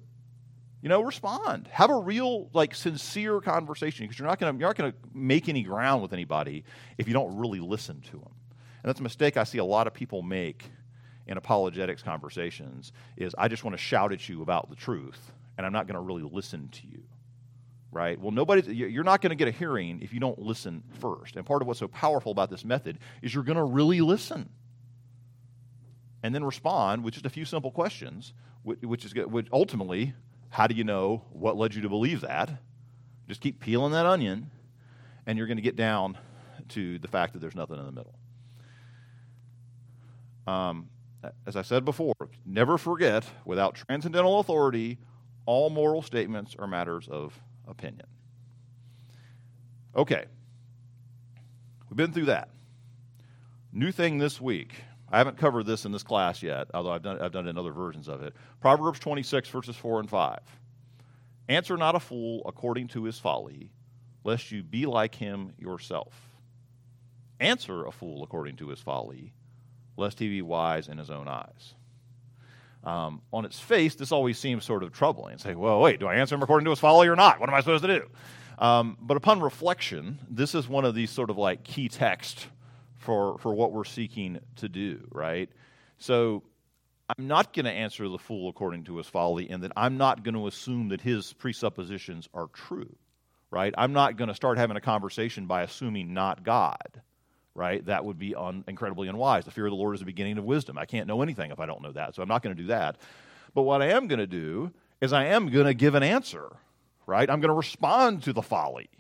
[0.83, 1.69] you know, respond.
[1.73, 5.63] Have a real, like, sincere conversation because you're not to you're not to make any
[5.63, 6.65] ground with anybody
[6.99, 8.35] if you don't really listen to them.
[8.83, 10.65] And that's a mistake I see a lot of people make
[11.27, 12.93] in apologetics conversations.
[13.17, 15.97] Is I just want to shout at you about the truth, and I'm not going
[15.97, 17.03] to really listen to you
[17.93, 18.21] right?
[18.21, 21.37] Well, nobody, you're not going to get a hearing if you don't listen first.
[21.37, 24.51] And part of what's so powerful about this method is you're going to really listen
[26.23, 30.15] and then respond with just a few simple questions, which is which ultimately,
[30.51, 32.51] how do you know what led you to believe that?
[33.29, 34.51] Just keep peeling that onion,
[35.27, 36.19] and you're going to get down
[36.71, 38.15] to the fact that there's nothing in the middle.
[40.47, 40.89] Um,
[41.47, 44.99] as I said before, never forget without transcendental authority,
[45.45, 48.07] all moral statements are matters of opinion.
[49.97, 50.25] Okay.
[51.89, 52.51] We've been through that.
[53.73, 54.75] New thing this week.
[55.11, 57.59] I haven't covered this in this class yet, although I've done, I've done it in
[57.59, 58.35] other versions of it.
[58.61, 60.39] Proverbs 26, verses 4 and 5.
[61.49, 63.71] Answer not a fool according to his folly,
[64.25, 66.15] lest you be like him yourself.
[67.39, 69.33] Answer a fool according to his folly,
[69.97, 71.75] lest he be wise in his own eyes.
[72.83, 75.39] Um, on its face, this always seems sort of troubling.
[75.39, 77.39] Say, well, wait, do I answer him according to his folly or not?
[77.39, 78.09] What am I supposed to do?
[78.59, 82.47] Um, but upon reflection, this is one of these sort of like key texts
[82.99, 85.51] for, for what we're seeking to do, right?
[85.99, 86.43] So
[87.17, 90.23] I'm not going to answer the fool according to his folly, and that I'm not
[90.23, 92.95] going to assume that his presuppositions are true,
[93.51, 93.75] right?
[93.77, 97.01] I'm not going to start having a conversation by assuming not God
[97.57, 97.85] right?
[97.87, 99.47] That would be un- incredibly unwise.
[99.47, 100.77] The fear of the Lord is the beginning of wisdom.
[100.79, 102.69] I can't know anything if I don't know that, so I'm not going to do
[102.69, 102.99] that.
[103.55, 106.55] But what I am going to do is I am going to give an answer,
[107.07, 107.29] right?
[107.29, 108.91] I'm going to respond to the folly,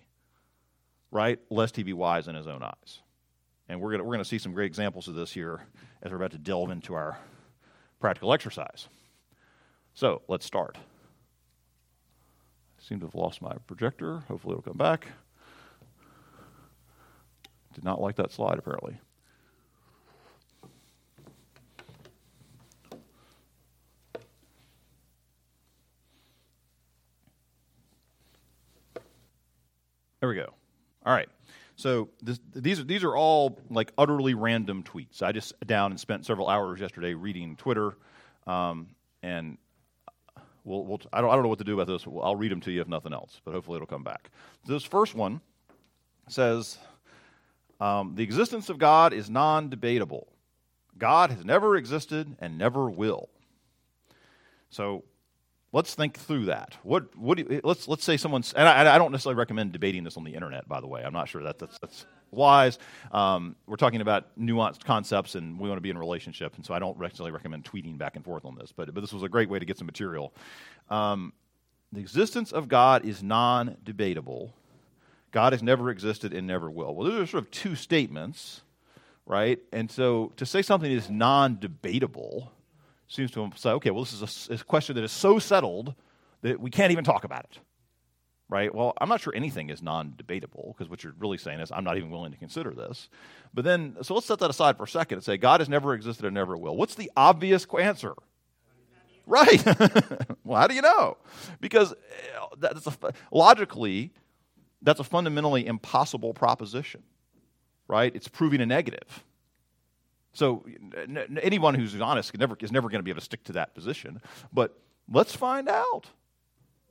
[1.10, 1.38] right?
[1.50, 3.00] Lest he be wise in his own eyes.
[3.68, 5.66] And we're going we're to see some great examples of this here
[6.02, 7.18] as we're about to delve into our
[8.00, 8.88] practical exercise.
[9.94, 10.76] So let's start.
[12.78, 14.18] I seem to have lost my projector.
[14.28, 15.08] Hopefully, it'll come back.
[17.74, 18.98] Did not like that slide, apparently.
[30.20, 30.54] There we go.
[31.04, 31.28] All right.
[31.76, 35.22] So this, these, these are all like utterly random tweets.
[35.22, 37.96] I just down and spent several hours yesterday reading Twitter,
[38.46, 38.88] um,
[39.22, 39.58] and
[40.64, 42.06] we'll, we'll, I, don't, I don't know what to do about this.
[42.06, 44.30] I'll read them to you if nothing else, but hopefully it'll come back.
[44.66, 45.42] This first one
[46.28, 46.78] says
[47.78, 50.28] um, the existence of God is non debatable.
[50.96, 53.28] God has never existed and never will.
[54.70, 55.04] So
[55.72, 56.76] let's think through that.
[56.82, 60.16] What, what you, let's, let's say someone's, and I, I, don't necessarily recommend debating this
[60.16, 61.02] on the internet, by the way.
[61.02, 62.78] I'm not sure that that's, that's wise.
[63.12, 66.64] Um, we're talking about nuanced concepts and we want to be in a relationship, and
[66.64, 69.22] so I don't necessarily recommend tweeting back and forth on this, but, but this was
[69.22, 70.32] a great way to get some material.
[70.90, 71.32] Um,
[71.92, 74.54] the existence of God is non debatable
[75.36, 76.94] God has never existed and never will.
[76.94, 78.62] Well, those are sort of two statements,
[79.26, 79.58] right?
[79.70, 82.52] And so to say something is non debatable
[83.08, 85.94] seems to say, okay, well, this is a, a, question that is so settled
[86.42, 87.58] that we can't even talk about it,
[88.48, 88.74] right?
[88.74, 91.84] Well, I'm not sure anything is non debatable because what you're really saying is, I'm
[91.84, 93.08] not even willing to consider this.
[93.54, 95.94] But then, so let's set that aside for a second and say, God has never
[95.94, 96.76] existed and never will.
[96.76, 98.14] What's the obvious answer?
[99.26, 99.64] Right.
[100.44, 101.16] well, how do you know?
[101.60, 104.12] Because eh, that's a, logically,
[104.82, 107.02] that's a fundamentally impossible proposition,
[107.88, 108.14] right?
[108.14, 109.24] It's proving a negative.
[110.36, 113.52] So n- anyone who's honest never, is never going to be able to stick to
[113.54, 114.20] that position.
[114.52, 114.78] But
[115.10, 116.10] let's find out.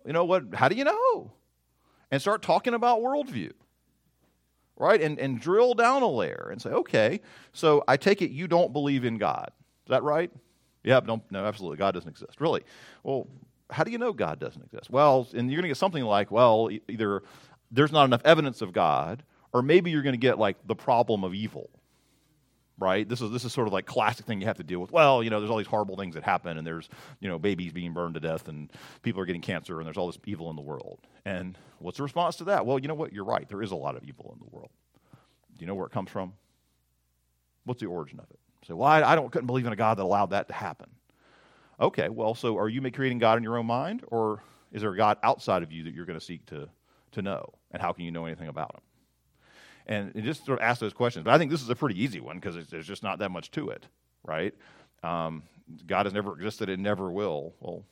[0.05, 0.55] You know what?
[0.55, 1.31] How do you know?
[2.09, 3.51] And start talking about worldview,
[4.77, 4.99] right?
[4.99, 7.21] And, and drill down a layer and say, okay,
[7.53, 9.51] so I take it you don't believe in God.
[9.85, 10.31] Is that right?
[10.83, 11.77] Yeah, don't, no, absolutely.
[11.77, 12.41] God doesn't exist.
[12.41, 12.63] Really?
[13.03, 13.27] Well,
[13.69, 14.89] how do you know God doesn't exist?
[14.89, 17.23] Well, and you're going to get something like, well, either
[17.71, 21.23] there's not enough evidence of God, or maybe you're going to get like the problem
[21.23, 21.69] of evil.
[22.77, 23.07] Right?
[23.07, 24.91] This is this is sort of like classic thing you have to deal with.
[24.91, 26.89] Well, you know, there's all these horrible things that happen and there's,
[27.21, 28.69] you know, babies being burned to death and
[29.01, 30.99] people are getting cancer and there's all this evil in the world.
[31.23, 32.65] And what's the response to that?
[32.65, 33.13] Well, you know what?
[33.13, 33.47] You're right.
[33.47, 34.71] There is a lot of evil in the world.
[35.57, 36.33] Do you know where it comes from?
[37.63, 38.39] What's the origin of it?
[38.67, 40.89] Say, well, I, I don't couldn't believe in a God that allowed that to happen.
[41.79, 44.97] Okay, well, so are you creating God in your own mind, or is there a
[44.97, 46.67] God outside of you that you're going to seek to,
[47.11, 47.53] to know?
[47.71, 48.81] And how can you know anything about him?
[49.87, 51.25] And just sort of ask those questions.
[51.25, 53.51] But I think this is a pretty easy one because there's just not that much
[53.51, 53.85] to it,
[54.23, 54.53] right?
[55.03, 55.43] Um,
[55.85, 57.53] God has never existed and never will.
[57.59, 57.85] Well,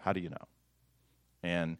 [0.00, 0.48] how do you know?
[1.42, 1.76] And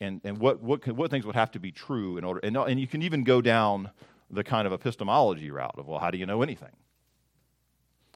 [0.00, 2.40] and and what what what things would have to be true in order?
[2.42, 3.90] And and you can even go down
[4.30, 6.74] the kind of epistemology route of well, how do you know anything?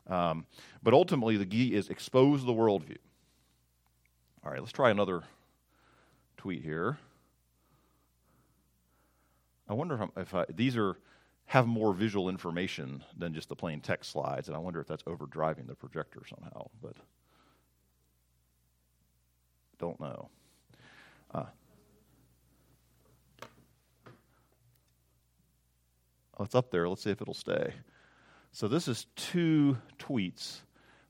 [0.08, 0.46] Um,
[0.82, 2.98] but ultimately, the key is expose the worldview.
[4.44, 5.22] All right, let's try another
[6.36, 6.98] tweet here.
[9.68, 10.96] I wonder if, if I, these are
[11.46, 15.02] have more visual information than just the plain text slides, and I wonder if that's
[15.04, 16.68] overdriving the projector somehow.
[16.82, 16.94] But
[19.78, 20.28] don't know.
[21.32, 21.44] Uh,
[26.38, 26.86] oh, it's up there.
[26.86, 27.72] Let's see if it'll stay.
[28.52, 30.60] So this is two tweets.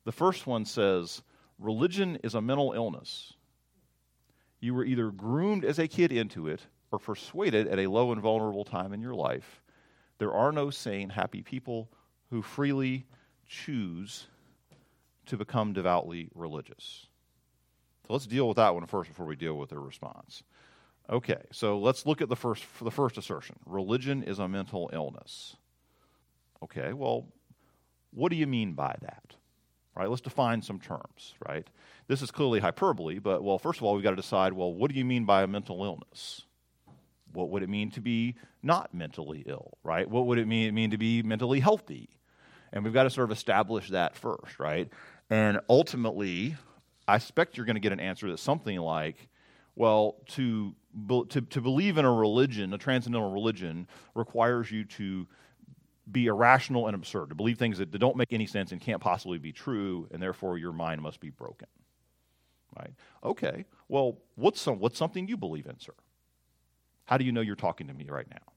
[0.05, 1.23] The first one says,
[1.59, 3.33] Religion is a mental illness.
[4.61, 8.21] You were either groomed as a kid into it or persuaded at a low and
[8.21, 9.63] vulnerable time in your life.
[10.19, 11.89] There are no sane, happy people
[12.31, 13.07] who freely
[13.47, 14.27] choose
[15.27, 17.07] to become devoutly religious.
[18.07, 20.43] So let's deal with that one first before we deal with their response.
[21.11, 23.57] Okay, so let's look at the first, the first assertion.
[23.65, 25.57] Religion is a mental illness.
[26.63, 27.27] Okay, well,
[28.13, 29.35] what do you mean by that?
[29.95, 31.67] Right, let's define some terms, right?
[32.07, 34.91] This is clearly hyperbole, but well, first of all, we've got to decide, well, what
[34.93, 36.45] do you mean by a mental illness?
[37.33, 40.09] What would it mean to be not mentally ill, right?
[40.09, 42.09] What would it mean, mean to be mentally healthy?
[42.73, 44.89] And we've got to sort of establish that first, right?
[45.31, 46.57] And ultimately,
[47.07, 49.29] I expect you're going to get an answer that's something like,
[49.75, 50.75] well, to,
[51.31, 55.27] to, to believe in a religion, a transcendental religion, requires you to
[56.11, 59.39] be irrational and absurd, to believe things that, don't make any sense and can't possibly
[59.39, 61.69] be true, and therefore your mind must be broken.
[62.77, 62.93] Right?
[63.25, 65.95] Okay, well, what's, some, what's something you believe in, sir?
[67.09, 68.53] How do you know you're talking to me right now?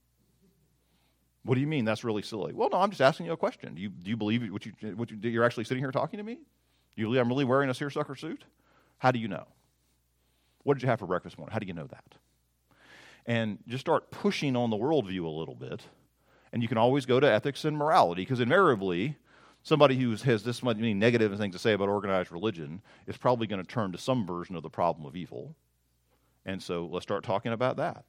[1.44, 1.86] What do you mean?
[1.86, 2.52] That's really silly.
[2.52, 3.76] Well, no, I'm just asking you a question.
[3.76, 6.24] Do you, do you believe what, you, what you, you're actually sitting here talking to
[6.24, 6.36] me?
[6.36, 8.44] Do you believe I'm really wearing a seersucker suit?
[8.98, 9.48] How do you know?
[10.64, 11.54] What did you have for breakfast morning?
[11.54, 12.04] How do you know that?
[13.26, 15.84] And just start pushing on the worldview a little bit
[16.52, 19.16] and you can always go to ethics and morality because invariably,
[19.64, 23.64] somebody who has this many negative things to say about organized religion is probably going
[23.64, 25.56] to turn to some version of the problem of evil.
[26.46, 28.04] And so let's start talking about that.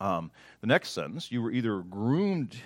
[0.00, 0.30] Um,
[0.60, 2.56] the next sentence, you were either groomed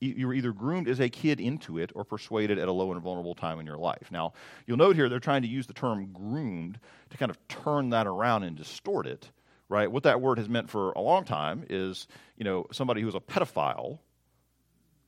[0.00, 3.00] you were either groomed as a kid into it or persuaded at a low and
[3.02, 4.08] vulnerable time in your life.
[4.10, 4.32] Now,
[4.66, 6.78] you'll note here they're trying to use the term groomed
[7.10, 9.30] to kind of turn that around and distort it,
[9.68, 9.92] right?
[9.92, 13.20] What that word has meant for a long time is, you know, somebody who's a
[13.20, 13.98] pedophile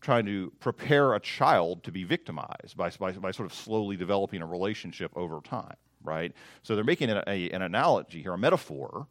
[0.03, 4.42] trying to prepare a child to be victimized by, by, by sort of slowly developing
[4.42, 6.35] a relationship over time, right?
[6.64, 9.07] So they're making a, an analogy here, a metaphor,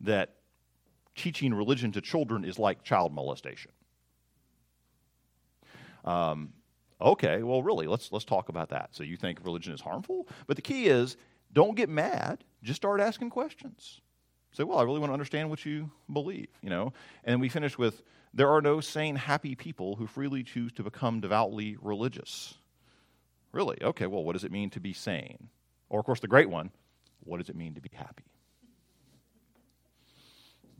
[0.00, 0.35] that
[1.16, 3.72] teaching religion to children is like child molestation.
[6.04, 6.52] Um,
[7.00, 8.90] okay, well, really, let's, let's talk about that.
[8.92, 10.28] So you think religion is harmful?
[10.46, 11.16] But the key is
[11.52, 14.00] don't get mad, just start asking questions.
[14.52, 16.92] Say, well, I really want to understand what you believe, you know?
[17.24, 18.02] And we finish with
[18.32, 22.54] there are no sane, happy people who freely choose to become devoutly religious.
[23.52, 23.78] Really?
[23.82, 25.48] Okay, well, what does it mean to be sane?
[25.88, 26.70] Or, of course, the great one,
[27.20, 28.24] what does it mean to be happy?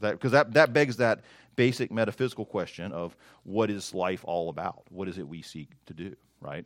[0.00, 1.22] Because that, that, that begs that
[1.56, 4.84] basic metaphysical question of what is life all about?
[4.90, 6.64] What is it we seek to do, right?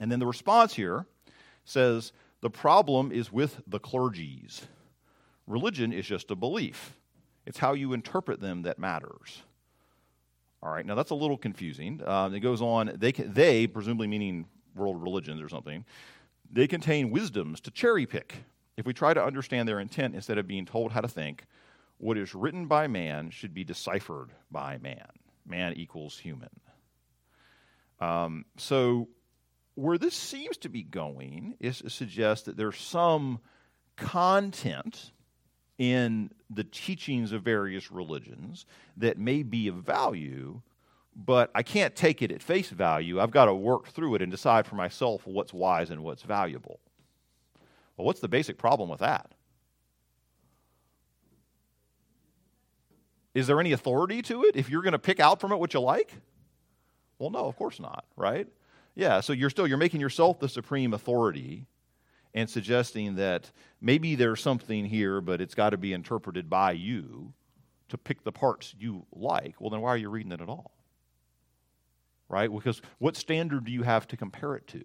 [0.00, 1.06] And then the response here
[1.64, 4.60] says the problem is with the clergies.
[5.46, 6.92] Religion is just a belief,
[7.46, 9.42] it's how you interpret them that matters.
[10.62, 12.02] All right, now that's a little confusing.
[12.06, 15.84] Um, it goes on, they, they, presumably meaning world religions or something,
[16.50, 18.44] they contain wisdoms to cherry pick.
[18.76, 21.44] If we try to understand their intent instead of being told how to think,
[21.98, 25.08] what is written by man should be deciphered by man.
[25.46, 26.50] Man equals human.
[28.00, 29.08] Um, so,
[29.74, 33.40] where this seems to be going is to suggest that there's some
[33.96, 35.12] content
[35.78, 40.62] in the teachings of various religions that may be of value,
[41.14, 43.20] but I can't take it at face value.
[43.20, 46.80] I've got to work through it and decide for myself what's wise and what's valuable.
[47.96, 49.32] Well, what's the basic problem with that?
[53.36, 55.74] Is there any authority to it if you're going to pick out from it what
[55.74, 56.10] you like?
[57.18, 58.48] Well, no, of course not, right?
[58.94, 61.66] Yeah, so you're still you're making yourself the supreme authority
[62.32, 67.34] and suggesting that maybe there's something here, but it's got to be interpreted by you
[67.90, 69.60] to pick the parts you like.
[69.60, 70.70] Well, then why are you reading it at all?
[72.30, 72.50] Right?
[72.50, 74.82] Because what standard do you have to compare it to?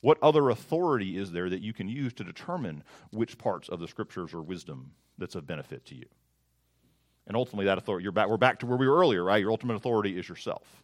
[0.00, 3.88] What other authority is there that you can use to determine which parts of the
[3.88, 6.06] scriptures are wisdom that's of benefit to you?
[7.28, 9.40] And ultimately, that authority, you're back, we're back to where we were earlier, right?
[9.40, 10.82] Your ultimate authority is yourself.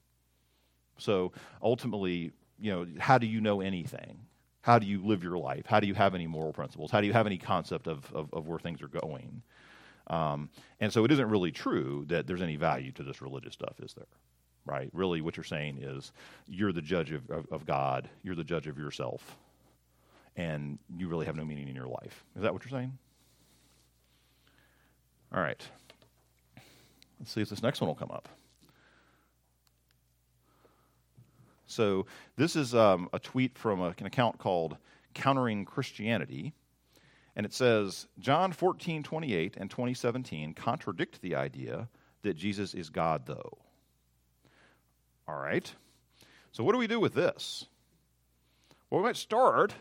[0.99, 4.21] So ultimately, you know, how do you know anything?
[4.61, 5.67] How do you live your life?
[5.67, 6.91] How do you have any moral principles?
[6.91, 9.43] How do you have any concept of, of, of where things are going?
[10.07, 13.81] Um, and so it isn't really true that there's any value to this religious stuff,
[13.83, 14.07] is there?
[14.67, 14.91] Right?
[14.93, 16.13] Really, what you're saying is
[16.47, 19.37] you're the judge of, of, of God, you're the judge of yourself,
[20.37, 22.25] and you really have no meaning in your life.
[22.37, 22.97] Is that what you're saying?
[25.35, 25.63] All right.
[27.19, 28.29] Let's see if this next one will come up.
[31.67, 34.77] So, this is um, a tweet from a, an account called
[35.15, 36.53] Countering Christianity.
[37.37, 41.89] And it says John 14, 28 and 2017 contradict the idea
[42.23, 43.59] that Jesus is God, though.
[45.27, 45.73] All right.
[46.53, 47.67] So, what do we do with this?
[48.91, 49.75] Well, we might start,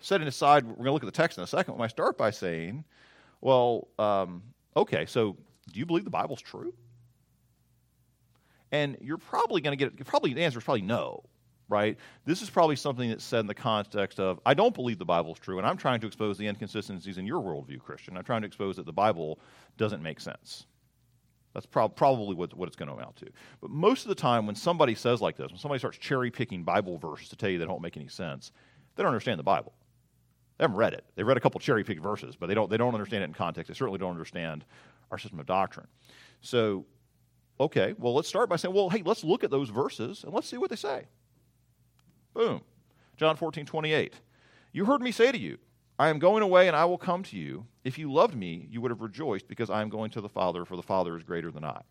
[0.00, 1.74] setting aside, we're going to look at the text in a second.
[1.74, 2.84] We might start by saying,
[3.40, 4.42] well, um,
[4.76, 5.36] okay, so
[5.72, 6.74] do you believe the Bible's true?
[8.72, 11.22] And you're probably going to get, probably the answer is probably no,
[11.68, 11.96] right?
[12.24, 15.38] This is probably something that's said in the context of, I don't believe the Bible's
[15.38, 18.16] true, and I'm trying to expose the inconsistencies in your worldview, Christian.
[18.16, 19.38] I'm trying to expose that the Bible
[19.76, 20.66] doesn't make sense.
[21.52, 23.26] That's probably what, what it's going to amount to.
[23.60, 26.64] But most of the time, when somebody says like this, when somebody starts cherry picking
[26.64, 28.50] Bible verses to tell you they don't make any sense,
[28.96, 29.72] they don't understand the Bible.
[30.58, 31.04] They haven't read it.
[31.14, 33.34] They've read a couple cherry picked verses, but they don't, they don't understand it in
[33.34, 33.68] context.
[33.68, 34.64] They certainly don't understand
[35.14, 35.86] our system of doctrine.
[36.40, 36.84] So
[37.60, 40.48] Okay, well, let's start by saying, well, hey, let's look at those verses and let's
[40.48, 41.06] see what they say.
[42.34, 42.62] Boom.
[43.16, 44.14] John 14, 28.
[44.72, 45.58] You heard me say to you,
[45.96, 47.66] I am going away and I will come to you.
[47.84, 50.64] If you loved me, you would have rejoiced because I am going to the Father,
[50.64, 51.82] for the Father is greater than I.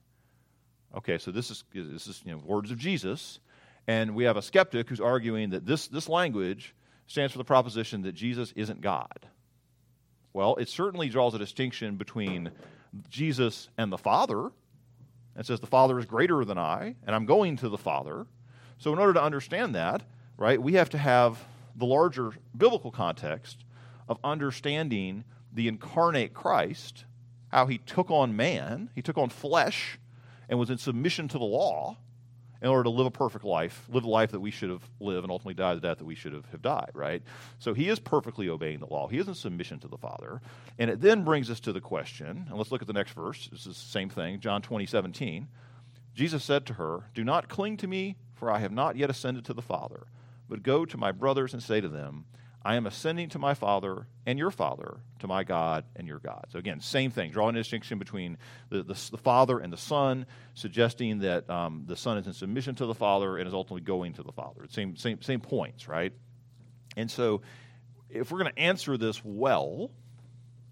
[0.96, 3.40] Okay, so this is, this is you know, words of Jesus.
[3.88, 6.76] And we have a skeptic who's arguing that this, this language
[7.08, 9.28] stands for the proposition that Jesus isn't God.
[10.34, 12.52] Well, it certainly draws a distinction between
[13.10, 14.52] Jesus and the Father
[15.38, 18.28] it says, The Father is greater than I, and I'm going to the Father.
[18.78, 20.04] So, in order to understand that,
[20.38, 21.44] right, we have to have
[21.76, 23.64] the larger biblical context
[24.08, 27.06] of understanding the incarnate Christ,
[27.50, 29.98] how he took on man, he took on flesh,
[30.50, 31.98] and was in submission to the law
[32.64, 35.24] in order to live a perfect life, live the life that we should have lived,
[35.24, 37.22] and ultimately die the death that we should have, have died, right?
[37.60, 39.10] So he is perfectly obeying the law.
[39.10, 40.42] He is in submission to the Father.
[40.80, 43.50] And it then brings us to the question, and let's look at the next verse.
[43.52, 45.50] This is the same thing, John 20, 17.
[46.16, 49.44] Jesus said to her, Do not cling to me, for I have not yet ascended
[49.46, 50.08] to the Father,
[50.48, 52.26] but go to my brothers and say to them,
[52.66, 56.46] I am ascending to my Father and your Father, to my God and your God.
[56.50, 58.38] So, again, same thing, drawing a distinction between
[58.70, 62.76] the, the, the Father and the Son, suggesting that um, the Son is in submission
[62.76, 64.66] to the Father and is ultimately going to the Father.
[64.70, 66.14] Same, same, same points, right?
[66.96, 67.42] And so,
[68.10, 69.92] if we're going to answer this well,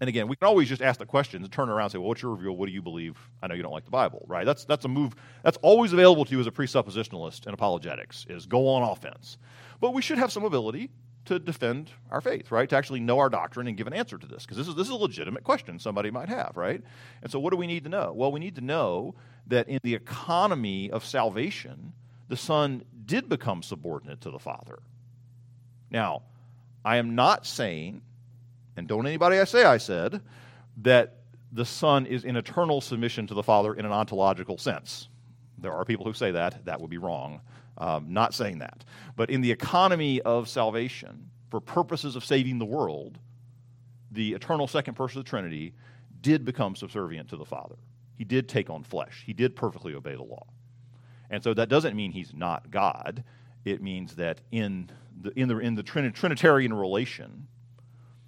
[0.00, 2.08] and again, we can always just ask the questions and turn around and say, well,
[2.08, 2.52] what's your review?
[2.52, 3.18] What do you believe?
[3.42, 4.46] I know you don't like the Bible, right?
[4.46, 8.46] That's, that's a move that's always available to you as a presuppositionalist in apologetics, is
[8.46, 9.36] go on offense.
[9.80, 10.90] But we should have some ability
[11.24, 12.68] to defend our faith, right?
[12.68, 14.86] To actually know our doctrine and give an answer to this, because this is, this
[14.86, 16.82] is a legitimate question somebody might have, right?
[17.22, 18.12] And so, what do we need to know?
[18.14, 19.14] Well, we need to know
[19.46, 21.92] that in the economy of salvation,
[22.28, 24.80] the Son did become subordinate to the Father.
[25.90, 26.22] Now,
[26.84, 28.02] I am not saying,
[28.76, 30.22] and don't anybody I say I said,
[30.78, 31.18] that
[31.52, 35.08] the Son is in eternal submission to the Father in an ontological sense.
[35.58, 36.64] There are people who say that.
[36.64, 37.40] That would be wrong.
[37.78, 38.84] Um, not saying that.
[39.16, 43.18] But in the economy of salvation, for purposes of saving the world,
[44.10, 45.74] the eternal second person of the Trinity
[46.20, 47.76] did become subservient to the Father.
[48.16, 50.46] He did take on flesh, he did perfectly obey the law.
[51.30, 53.24] And so that doesn't mean he's not God.
[53.64, 57.46] It means that in the, in the, in the Trinitarian relation,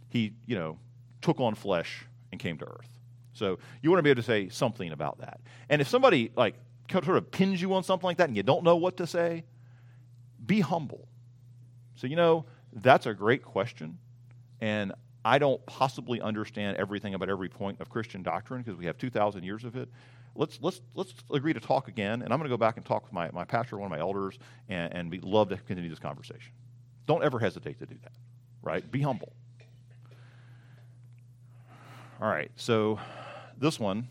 [0.08, 0.78] he, you know,
[1.20, 2.88] took on flesh and came to earth.
[3.32, 5.40] So you want to be able to say something about that.
[5.68, 6.54] And if somebody like
[6.90, 9.44] sort of pins you on something like that and you don't know what to say,
[10.44, 11.08] be humble.
[11.96, 13.98] So, you know, that's a great question.
[14.60, 14.92] And
[15.24, 19.42] I don't possibly understand everything about every point of Christian doctrine because we have 2,000
[19.42, 19.88] years of it.
[20.34, 22.22] Let's, let's, let's agree to talk again.
[22.22, 24.00] And I'm going to go back and talk with my, my pastor, one of my
[24.00, 26.52] elders, and, and be, love to continue this conversation.
[27.06, 28.12] Don't ever hesitate to do that,
[28.62, 28.90] right?
[28.90, 29.32] Be humble.
[32.20, 32.98] All right, so
[33.58, 34.08] this one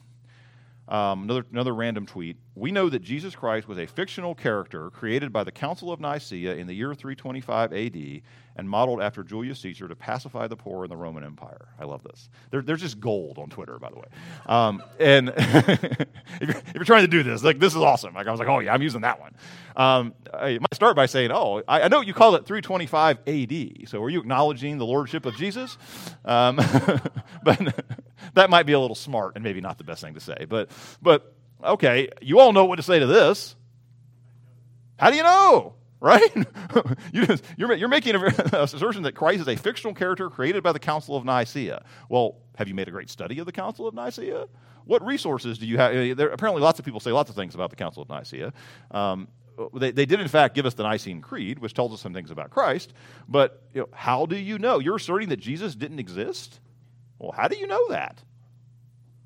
[0.93, 2.37] Um, another, another random tweet.
[2.53, 6.53] We know that Jesus Christ was a fictional character created by the Council of Nicaea
[6.55, 8.21] in the year 325 AD
[8.55, 11.69] and modeled after Julius Caesar to pacify the poor in the Roman Empire.
[11.79, 12.29] I love this.
[12.51, 14.05] There, there's just gold on Twitter, by the way.
[14.45, 18.13] Um, and if, you're, if, you're, trying to do this, like this is awesome.
[18.13, 19.33] Like I was like, oh yeah, I'm using that one.
[19.75, 23.89] Um, I might start by saying, oh, I, I, know you call it 325 AD.
[23.89, 25.77] So are you acknowledging the lordship of Jesus?
[26.25, 26.55] Um,
[27.43, 27.59] but
[28.35, 30.45] that might be a little smart and maybe not the best thing to say.
[30.47, 30.69] But
[31.01, 33.55] but okay, you all know what to say to this.
[34.97, 35.73] How do you know?
[36.03, 36.35] Right?
[37.13, 37.25] you,
[37.59, 38.23] are making an
[38.53, 41.81] assertion that Christ is a fictional character created by the Council of Nicaea.
[42.09, 44.47] Well, have you made a great study of the Council of Nicaea?
[44.83, 45.95] What resources do you have?
[45.95, 48.51] Uh, there, apparently, lots of people say lots of things about the Council of Nicaea.
[48.91, 49.29] Um,
[49.73, 52.31] they, they, did, in fact, give us the Nicene Creed, which tells us some things
[52.31, 52.93] about Christ.
[53.29, 54.79] But you know, how do you know?
[54.79, 56.59] You're asserting that Jesus didn't exist?
[57.17, 58.21] Well, how do you know that?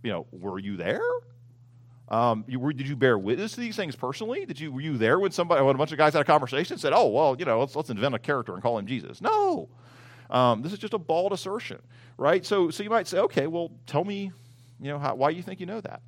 [0.04, 1.02] You know, were you there?
[2.10, 4.46] Um, you, were, did you bear witness to these things personally?
[4.46, 6.74] Did you were you there when somebody when a bunch of guys had a conversation
[6.76, 9.22] and said, "Oh, well, you know, let's let's invent a character and call him Jesus"?
[9.22, 9.68] No,
[10.30, 11.82] um, this is just a bald assertion,
[12.18, 12.46] right?
[12.46, 14.32] So so you might say, okay, well, tell me,
[14.80, 16.02] you know, how, why you think you know that,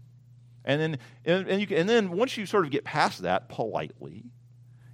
[0.63, 3.49] and then and, and you can, and then once you sort of get past that
[3.49, 4.23] politely,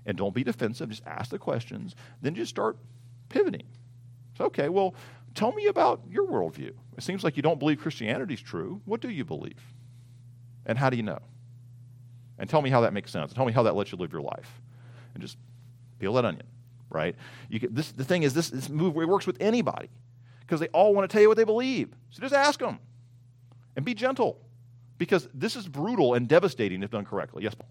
[0.07, 2.77] and don't be defensive, just ask the questions, then just start
[3.29, 3.67] pivoting.
[4.39, 4.95] So okay, well,
[5.35, 6.71] tell me about your worldview.
[6.97, 8.81] It seems like you don't believe Christianity is true.
[8.85, 9.61] What do you believe?
[10.65, 11.19] And how do you know?
[12.37, 13.33] And tell me how that makes sense.
[13.33, 14.61] Tell me how that lets you live your life.
[15.13, 15.37] And just
[15.99, 16.47] peel that onion,
[16.89, 17.15] right?
[17.49, 19.89] You can, this, the thing is, this, this move works with anybody
[20.41, 21.93] because they all want to tell you what they believe.
[22.09, 22.79] So just ask them
[23.75, 24.39] and be gentle
[24.97, 27.43] because this is brutal and devastating if done correctly.
[27.43, 27.69] Yes, Paul?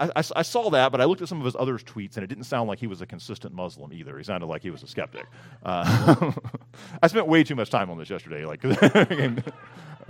[0.00, 2.24] I, I, I, saw that, but I looked at some of his other tweets, and
[2.24, 4.16] it didn't sound like he was a consistent Muslim either.
[4.18, 5.26] He sounded like he was a skeptic.
[5.64, 6.32] Uh,
[7.02, 8.44] I spent way too much time on this yesterday.
[8.44, 8.64] Like,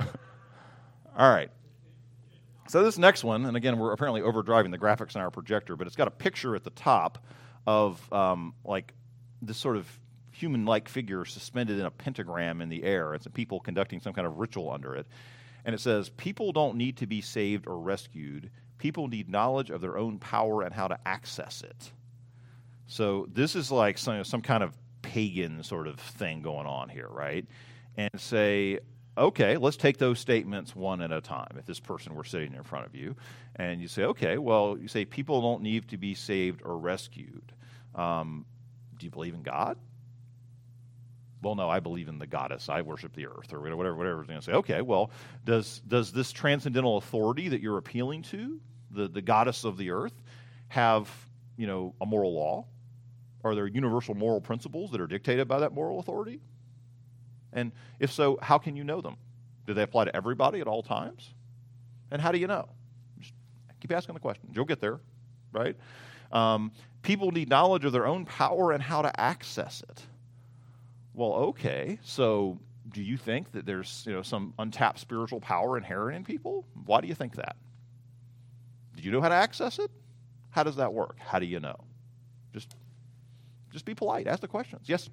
[1.16, 1.51] all right.
[2.68, 5.87] So this next one, and again, we're apparently overdriving the graphics in our projector, but
[5.87, 7.24] it's got a picture at the top
[7.66, 8.95] of um, like
[9.43, 9.87] this sort of
[10.32, 13.14] human-like figure suspended in a pentagram in the air.
[13.14, 15.07] It's people conducting some kind of ritual under it,
[15.64, 19.80] and it says, "People don't need to be saved or rescued." People need knowledge of
[19.80, 21.92] their own power and how to access it.
[22.86, 27.08] So this is like some, some kind of pagan sort of thing going on here,
[27.08, 27.46] right?
[27.96, 28.80] And say,
[29.16, 31.56] okay, let's take those statements one at a time.
[31.58, 33.16] If this person were sitting in front of you,
[33.56, 37.52] and you say, okay, well, you say people don't need to be saved or rescued.
[37.94, 38.44] Um,
[38.98, 39.76] do you believe in God?
[41.45, 42.68] Well, no, I believe in the goddess.
[42.68, 43.95] I worship the earth, or whatever.
[43.95, 44.24] Whatever.
[44.24, 45.11] Going to say, okay, well,
[45.45, 48.59] does does this transcendental authority that you're appealing to
[48.90, 50.14] the, the goddess of the earth
[50.68, 51.09] have,
[51.57, 52.66] you know, a moral law?
[53.45, 56.40] Are there universal moral principles that are dictated by that moral authority?
[57.53, 59.16] And if so, how can you know them?
[59.66, 61.34] Do they apply to everybody at all times?
[62.11, 62.68] And how do you know?
[63.18, 63.34] Just
[63.80, 64.49] keep asking the question.
[64.55, 65.01] You'll get there,
[65.53, 65.76] right?
[66.32, 66.72] Um,
[67.03, 70.03] people need knowledge of their own power and how to access it.
[71.14, 72.58] Well, okay, so
[72.90, 76.66] do you think that there's you know some untapped spiritual power inherent in people?
[76.84, 77.56] Why do you think that?
[78.96, 79.90] Do you know how to access it?
[80.50, 81.18] How does that work?
[81.18, 81.76] How do you know?
[82.52, 82.76] Just,
[83.72, 84.26] just be polite.
[84.26, 84.82] Ask the questions.
[84.86, 85.10] Yes.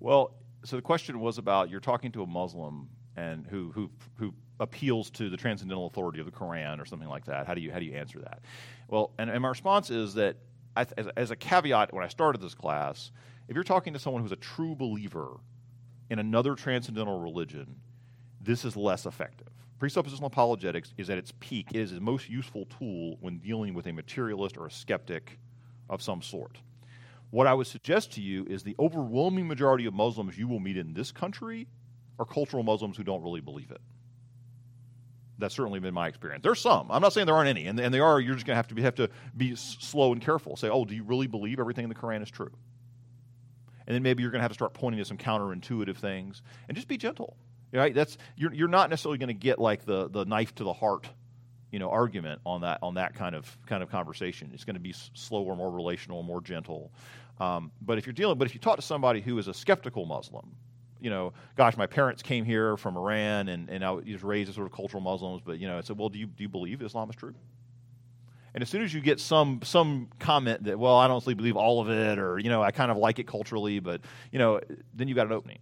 [0.00, 0.34] Well,
[0.64, 5.10] so the question was about you're talking to a Muslim and who who who appeals
[5.10, 7.46] to the transcendental authority of the Quran or something like that.
[7.46, 8.40] How do you how do you answer that?
[8.88, 10.36] Well, and, and my response is that
[10.76, 13.12] as, as a caveat, when I started this class,
[13.48, 15.36] if you're talking to someone who's a true believer
[16.10, 17.76] in another transcendental religion,
[18.40, 19.48] this is less effective.
[19.80, 21.68] Presuppositional apologetics is at its peak.
[21.70, 25.38] It is the most useful tool when dealing with a materialist or a skeptic
[25.90, 26.58] of some sort.
[27.30, 30.76] What I would suggest to you is the overwhelming majority of Muslims you will meet
[30.76, 31.66] in this country
[32.18, 33.80] are cultural Muslims who don't really believe it.
[35.38, 36.42] That's certainly been my experience.
[36.42, 36.90] There's some.
[36.90, 38.20] I'm not saying there aren't any, and, and they are.
[38.20, 40.56] You're just going to have to be, have to be slow and careful.
[40.56, 42.52] Say, oh, do you really believe everything in the Quran is true?
[43.86, 46.76] and then maybe you're going to have to start pointing to some counterintuitive things and
[46.76, 47.36] just be gentle
[47.72, 50.72] right that's you're, you're not necessarily going to get like the, the knife to the
[50.72, 51.08] heart
[51.70, 54.80] you know argument on that on that kind of kind of conversation it's going to
[54.80, 56.92] be slower more relational more gentle
[57.40, 60.06] um, but if you're dealing but if you talk to somebody who is a skeptical
[60.06, 60.54] muslim
[61.04, 64.54] you know gosh my parents came here from iran and, and i was raised as
[64.54, 66.80] sort of cultural muslims but you know i said well do you, do you believe
[66.82, 67.34] islam is true
[68.54, 71.56] and as soon as you get some some comment that, well, I don't really believe
[71.56, 74.60] all of it, or you know, I kind of like it culturally, but you know,
[74.94, 75.58] then you got an opening,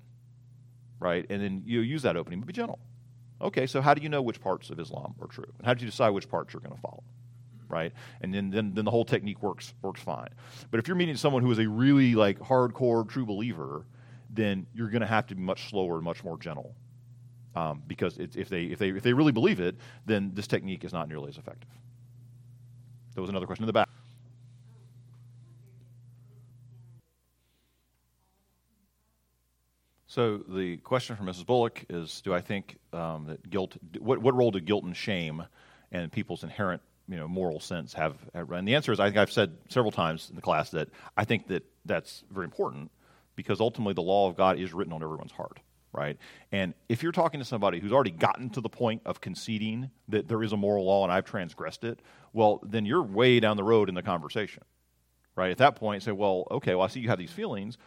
[1.00, 1.24] right?
[1.30, 2.78] And then you use that opening, but be gentle.
[3.40, 5.82] Okay, so how do you know which parts of Islam are true, and how do
[5.82, 7.02] you decide which parts you're going to follow?
[7.72, 7.92] right?
[8.20, 10.28] And then, then, then the whole technique works, works fine.
[10.70, 13.86] But if you're meeting someone who is a really like hardcore true believer,
[14.32, 16.74] then you're going to have to be much slower and much more gentle.
[17.54, 19.76] Um, because if, they, if, they, if they really believe it,
[20.06, 21.68] then this technique is not nearly as effective.
[23.14, 23.88] There was another question in the back.
[30.06, 31.46] So the question from Mrs.
[31.46, 33.76] Bullock is: Do I think um, that guilt?
[33.98, 35.42] What, what role do guilt and shame
[35.90, 38.16] and people's inherent you know moral sense have?
[38.34, 41.24] And the answer is: I think I've said several times in the class that I
[41.24, 42.90] think that that's very important
[43.36, 45.60] because ultimately the law of God is written on everyone's heart,
[45.92, 46.16] right?
[46.50, 50.28] And if you're talking to somebody who's already gotten to the point of conceding that
[50.28, 52.00] there is a moral law and I've transgressed it,
[52.32, 54.62] well, then you're way down the road in the conversation,
[55.36, 55.50] right?
[55.50, 57.78] At that point, say, well, okay, well, I see you have these feelings.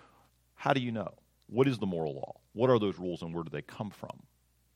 [0.55, 1.13] How do you know?
[1.47, 2.35] What is the moral law?
[2.53, 4.23] What are those rules and where do they come from?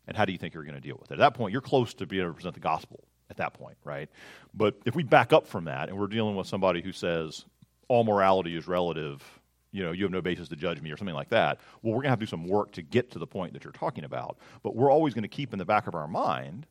[0.07, 1.15] And how do you think you're going to deal with it?
[1.15, 3.78] At that point, you're close to being able to present the gospel at that point,
[3.84, 4.09] right?
[4.53, 7.45] But if we back up from that and we're dealing with somebody who says
[7.88, 9.24] all morality is relative,
[9.72, 12.01] you know, you have no basis to judge me or something like that, well, we're
[12.01, 14.03] going to have to do some work to get to the point that you're talking
[14.03, 14.38] about.
[14.63, 16.65] But we're always going to keep in the back of our mind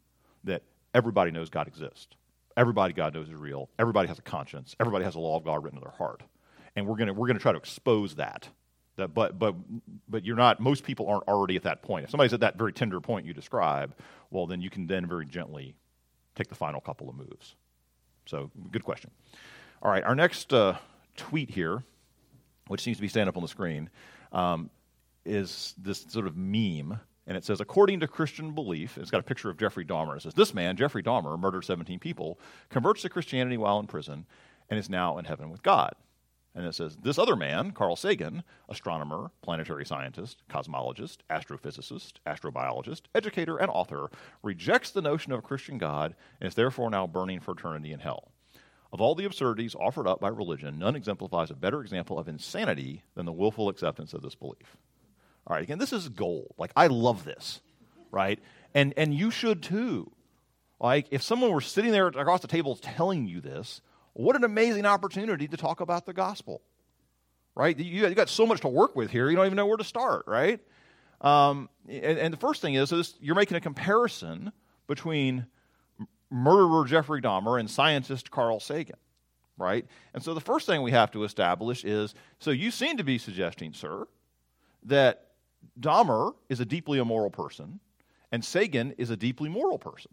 [0.44, 0.62] that
[0.94, 2.08] everybody knows God exists.
[2.56, 3.68] Everybody God knows is real.
[3.78, 4.74] Everybody has a conscience.
[4.80, 6.22] Everybody has a law of God written in their heart.
[6.74, 8.48] And we're going to, we're going to try to expose that
[8.98, 9.54] that, but, but,
[10.08, 12.04] but you're not, most people aren't already at that point.
[12.04, 13.94] If somebody's at that very tender point you describe,
[14.30, 15.74] well, then you can then very gently
[16.34, 17.56] take the final couple of moves.
[18.26, 19.10] So, good question.
[19.82, 20.76] All right, our next uh,
[21.16, 21.82] tweet here,
[22.68, 23.90] which seems to be standing up on the screen,
[24.32, 24.70] um,
[25.24, 26.98] is this sort of meme.
[27.26, 30.16] And it says, according to Christian belief, it's got a picture of Jeffrey Dahmer.
[30.16, 32.38] It says, this man, Jeffrey Dahmer, murdered 17 people,
[32.70, 34.24] converts to Christianity while in prison,
[34.70, 35.94] and is now in heaven with God.
[36.54, 43.58] And it says, This other man, Carl Sagan, astronomer, planetary scientist, cosmologist, astrophysicist, astrobiologist, educator,
[43.58, 44.10] and author,
[44.42, 48.00] rejects the notion of a Christian God and is therefore now burning for eternity in
[48.00, 48.32] hell.
[48.92, 53.02] Of all the absurdities offered up by religion, none exemplifies a better example of insanity
[53.14, 54.76] than the willful acceptance of this belief.
[55.46, 56.54] All right, again, this is gold.
[56.56, 57.60] Like, I love this,
[58.10, 58.38] right?
[58.74, 60.10] And, and you should too.
[60.80, 63.82] Like, if someone were sitting there across the table telling you this,
[64.14, 66.62] what an amazing opportunity to talk about the gospel,
[67.54, 67.78] right?
[67.78, 70.24] You, got so much to work with here, you don't even know where to start,
[70.26, 70.60] right?
[71.20, 74.52] Um, and, and, the first thing is, is you're making a comparison
[74.86, 75.46] between
[76.30, 78.96] murderer Jeffrey Dahmer and scientist Carl Sagan,
[79.56, 79.86] right?
[80.14, 83.18] And so the first thing we have to establish is so you seem to be
[83.18, 84.06] suggesting, sir,
[84.84, 85.28] that
[85.80, 87.80] Dahmer is a deeply immoral person
[88.32, 90.10] and Sagan is a deeply moral person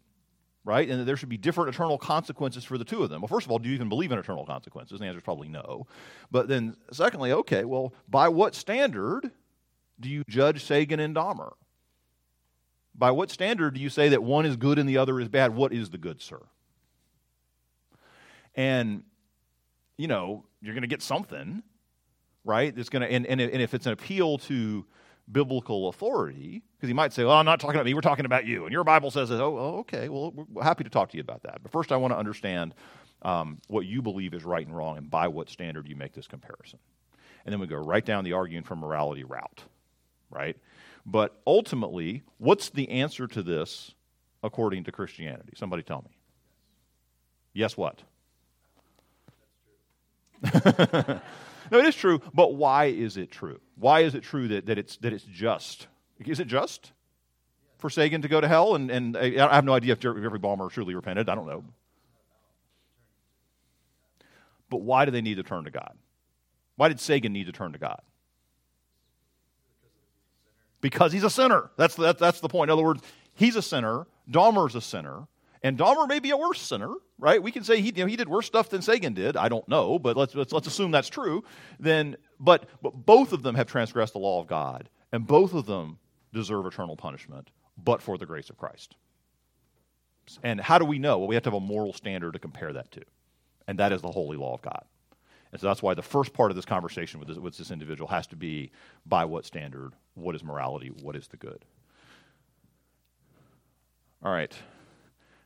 [0.66, 0.90] right?
[0.90, 3.22] And that there should be different eternal consequences for the two of them.
[3.22, 5.00] Well, first of all, do you even believe in eternal consequences?
[5.00, 5.86] the answer is probably no.
[6.32, 9.32] But then, secondly, okay, well, by what standard
[10.00, 11.54] do you judge Sagan and Dahmer?
[12.98, 15.54] By what standard do you say that one is good and the other is bad?
[15.56, 16.40] What is the good, sir?
[18.56, 19.04] And,
[19.98, 21.62] you know, you're going to get something,
[22.46, 22.74] right?
[22.78, 24.86] It's going to, and, and if it's an appeal to
[25.30, 28.46] biblical authority, because he might say, Well, I'm not talking about me, we're talking about
[28.46, 28.64] you.
[28.64, 31.62] And your Bible says, Oh, okay, well, we're happy to talk to you about that.
[31.64, 32.74] But first, I want to understand
[33.24, 36.28] um, what you believe is right and wrong and by what standard you make this
[36.28, 36.80] comparison.
[37.46, 39.64] And then we go right down the arguing for morality route,
[40.30, 40.58] right?
[41.06, 43.94] But ultimately, what's the answer to this
[44.44, 45.54] according to Christianity?
[45.56, 46.18] Somebody tell me.
[47.54, 48.02] Yes, what?
[51.72, 53.60] No, it is true, but why is it true?
[53.76, 55.88] Why is it true that, that, it's, that it's just?
[56.20, 56.92] Is it just
[57.78, 58.76] for Sagan to go to hell?
[58.76, 61.30] And, and uh, I have no idea if Jeffrey Dahmer truly repented.
[61.30, 61.64] I don't know.
[64.70, 65.96] But why do they need to turn to God?
[66.76, 68.02] Why did Sagan need to turn to God?
[70.86, 71.72] Because he's a sinner.
[71.78, 72.70] That's, the, that's the point.
[72.70, 73.02] In other words,
[73.34, 74.06] he's a sinner.
[74.30, 75.26] Dahmer's a sinner.
[75.64, 77.42] And Dahmer may be a worse sinner, right?
[77.42, 79.36] We can say he, you know, he did worse stuff than Sagan did.
[79.36, 81.44] I don't know, but let's, let's, let's assume that's true.
[81.80, 85.66] Then, but, but both of them have transgressed the law of God, and both of
[85.66, 85.98] them
[86.32, 87.50] deserve eternal punishment,
[87.84, 88.96] but for the grace of Christ.
[90.44, 91.18] And how do we know?
[91.18, 93.02] Well, we have to have a moral standard to compare that to,
[93.68, 94.86] and that is the holy law of God.
[95.56, 98.10] And so that's why the first part of this conversation with this, with this individual
[98.10, 98.72] has to be
[99.06, 99.94] by what standard?
[100.14, 100.90] What is morality?
[100.90, 101.64] What is the good?
[104.22, 104.54] All right.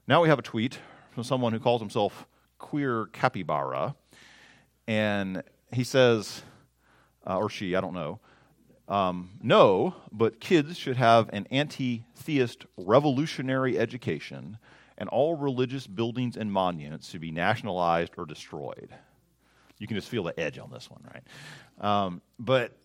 [0.07, 0.79] Now we have a tweet
[1.11, 2.25] from someone who calls himself
[2.57, 3.93] Queer Capybara,
[4.87, 6.41] and he says,
[7.27, 8.19] uh, or she, I don't know,
[8.87, 14.57] um, no, but kids should have an anti theist revolutionary education,
[14.97, 18.89] and all religious buildings and monuments should be nationalized or destroyed.
[19.79, 21.23] You can just feel the edge on this one, right?
[22.05, 22.77] Um, but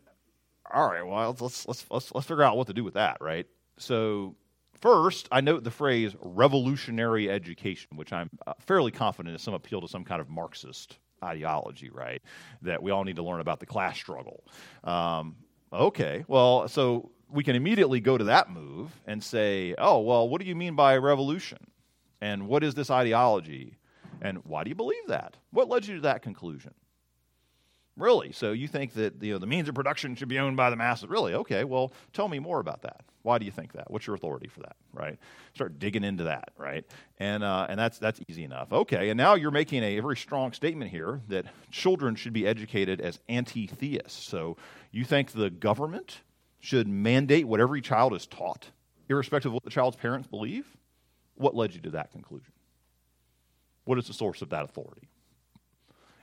[0.72, 3.46] all right, well, let's, let's, let's, let's, figure out what to do with that, right?
[3.76, 4.36] So
[4.84, 9.80] First, I note the phrase revolutionary education, which I'm uh, fairly confident is some appeal
[9.80, 12.20] to some kind of Marxist ideology, right?
[12.60, 14.44] That we all need to learn about the class struggle.
[14.82, 15.36] Um,
[15.72, 20.42] okay, well, so we can immediately go to that move and say, oh, well, what
[20.42, 21.58] do you mean by revolution?
[22.20, 23.78] And what is this ideology?
[24.20, 25.38] And why do you believe that?
[25.50, 26.74] What led you to that conclusion?
[27.96, 28.32] Really?
[28.32, 30.76] So you think that you know, the means of production should be owned by the
[30.76, 31.08] masses?
[31.08, 31.34] Really?
[31.34, 33.02] Okay, well, tell me more about that.
[33.22, 33.90] Why do you think that?
[33.90, 34.76] What's your authority for that?
[34.92, 35.16] Right?
[35.54, 36.84] Start digging into that, right?
[37.18, 38.72] And, uh, and that's, that's easy enough.
[38.72, 43.00] Okay, and now you're making a very strong statement here that children should be educated
[43.00, 44.24] as anti theists.
[44.24, 44.56] So
[44.90, 46.20] you think the government
[46.58, 48.70] should mandate what every child is taught,
[49.08, 50.66] irrespective of what the child's parents believe?
[51.36, 52.52] What led you to that conclusion?
[53.84, 55.08] What is the source of that authority?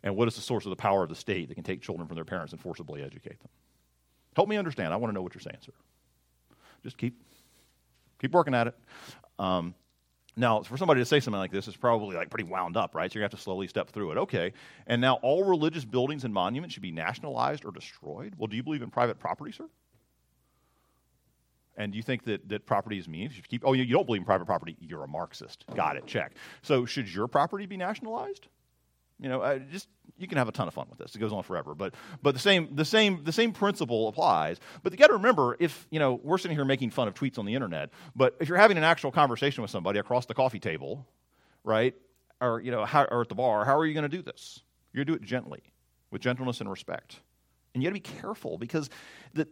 [0.03, 2.07] And what is the source of the power of the state that can take children
[2.07, 3.49] from their parents and forcibly educate them?
[4.35, 4.93] Help me understand.
[4.93, 5.73] I want to know what you're saying, sir.
[6.83, 7.21] Just keep
[8.19, 8.75] keep working at it.
[9.37, 9.75] Um,
[10.37, 13.11] now, for somebody to say something like this is probably like pretty wound up, right?
[13.11, 14.17] So you have to slowly step through it.
[14.17, 14.53] Okay.
[14.87, 18.35] And now all religious buildings and monuments should be nationalized or destroyed.
[18.37, 19.67] Well, do you believe in private property, sir?
[21.75, 23.25] And do you think that, that property is mean?
[23.25, 25.65] If you keep, oh, you don't believe in private property, you're a Marxist.
[25.75, 26.33] Got it, check.
[26.61, 28.47] So should your property be nationalized?
[29.21, 31.15] You know, uh, just you can have a ton of fun with this.
[31.15, 31.93] It goes on forever, but
[32.23, 34.59] but the same the same the same principle applies.
[34.81, 37.37] But you got to remember, if you know we're sitting here making fun of tweets
[37.37, 40.59] on the internet, but if you're having an actual conversation with somebody across the coffee
[40.59, 41.07] table,
[41.63, 41.93] right,
[42.41, 44.61] or you know, how, or at the bar, how are you going to do this?
[44.91, 45.61] You're going to do it gently,
[46.09, 47.19] with gentleness and respect,
[47.73, 48.89] and you got to be careful because
[49.35, 49.49] that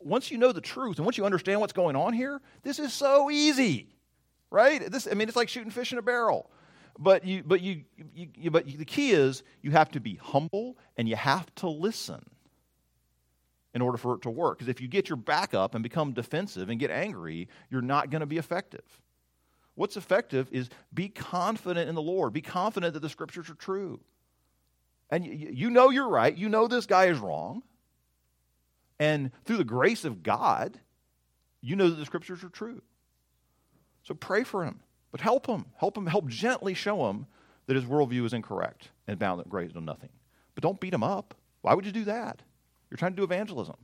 [0.00, 2.92] once you know the truth and once you understand what's going on here, this is
[2.92, 3.94] so easy,
[4.50, 4.90] right?
[4.90, 6.50] This I mean, it's like shooting fish in a barrel.
[6.98, 7.82] But, you, but, you,
[8.14, 11.68] you, you, but the key is you have to be humble and you have to
[11.68, 12.24] listen
[13.74, 14.58] in order for it to work.
[14.58, 18.10] Because if you get your back up and become defensive and get angry, you're not
[18.10, 18.84] going to be effective.
[19.74, 24.00] What's effective is be confident in the Lord, be confident that the scriptures are true.
[25.10, 27.62] And you, you know you're right, you know this guy is wrong.
[28.98, 30.78] And through the grace of God,
[31.62, 32.82] you know that the scriptures are true.
[34.02, 34.80] So pray for him.
[35.12, 35.66] But help him.
[35.76, 36.06] Help him.
[36.06, 37.26] Help gently show him
[37.66, 40.08] that his worldview is incorrect and bound that grace nothing.
[40.54, 41.34] But don't beat him up.
[41.60, 42.42] Why would you do that?
[42.90, 43.76] You're trying to do evangelism.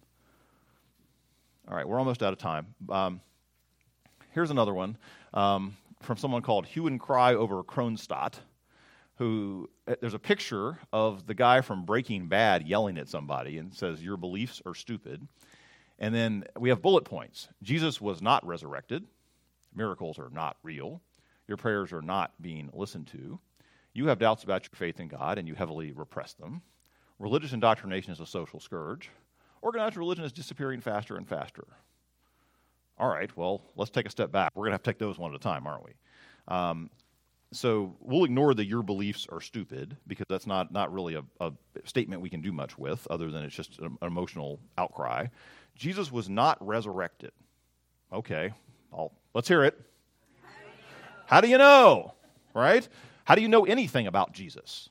[1.69, 2.75] All right, we're almost out of time.
[2.89, 3.21] Um,
[4.33, 4.97] here's another one
[5.35, 8.35] um, from someone called Hue and Cry over Kronstadt,
[9.17, 13.73] who uh, there's a picture of the guy from Breaking Bad yelling at somebody and
[13.75, 15.27] says, Your beliefs are stupid.
[15.99, 17.49] And then we have bullet points.
[17.63, 19.05] Jesus was not resurrected,
[19.75, 21.03] miracles are not real
[21.49, 23.41] your prayers are not being listened to.
[23.95, 26.63] You have doubts about your faith in God and you heavily repress them.
[27.19, 29.11] Religious indoctrination is a social scourge.
[29.61, 31.65] Organized religion is disappearing faster and faster.
[32.99, 34.53] All right, well, let's take a step back.
[34.55, 35.93] We're going to have to take those one at a time, aren't we?
[36.49, 36.91] Um,
[37.51, 41.53] so we'll ignore that your beliefs are stupid because that's not, not really a, a
[41.85, 45.27] statement we can do much with other than it's just an emotional outcry.
[45.75, 47.31] Jesus was not resurrected.
[48.13, 48.53] Okay,
[48.93, 49.81] I'll, let's hear it.
[51.29, 52.15] How do you know?
[52.55, 52.89] Right?
[53.25, 54.89] How do you know anything about Jesus?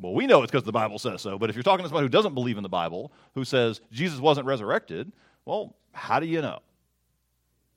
[0.00, 2.06] Well, we know it's because the Bible says so, but if you're talking to somebody
[2.06, 5.12] who doesn't believe in the Bible, who says Jesus wasn't resurrected,
[5.44, 6.58] well, how do you know?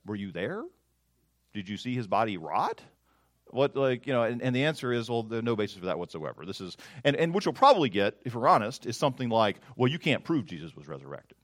[0.07, 0.63] Were you there?
[1.53, 2.81] Did you see his body rot?
[3.51, 5.99] What, like, you know, and, and the answer is, well, there's no basis for that
[5.99, 6.47] whatsoever.
[6.47, 9.89] This is, and, and what you'll probably get, if we're honest, is something like, well,
[9.89, 11.37] you can't prove Jesus was resurrected.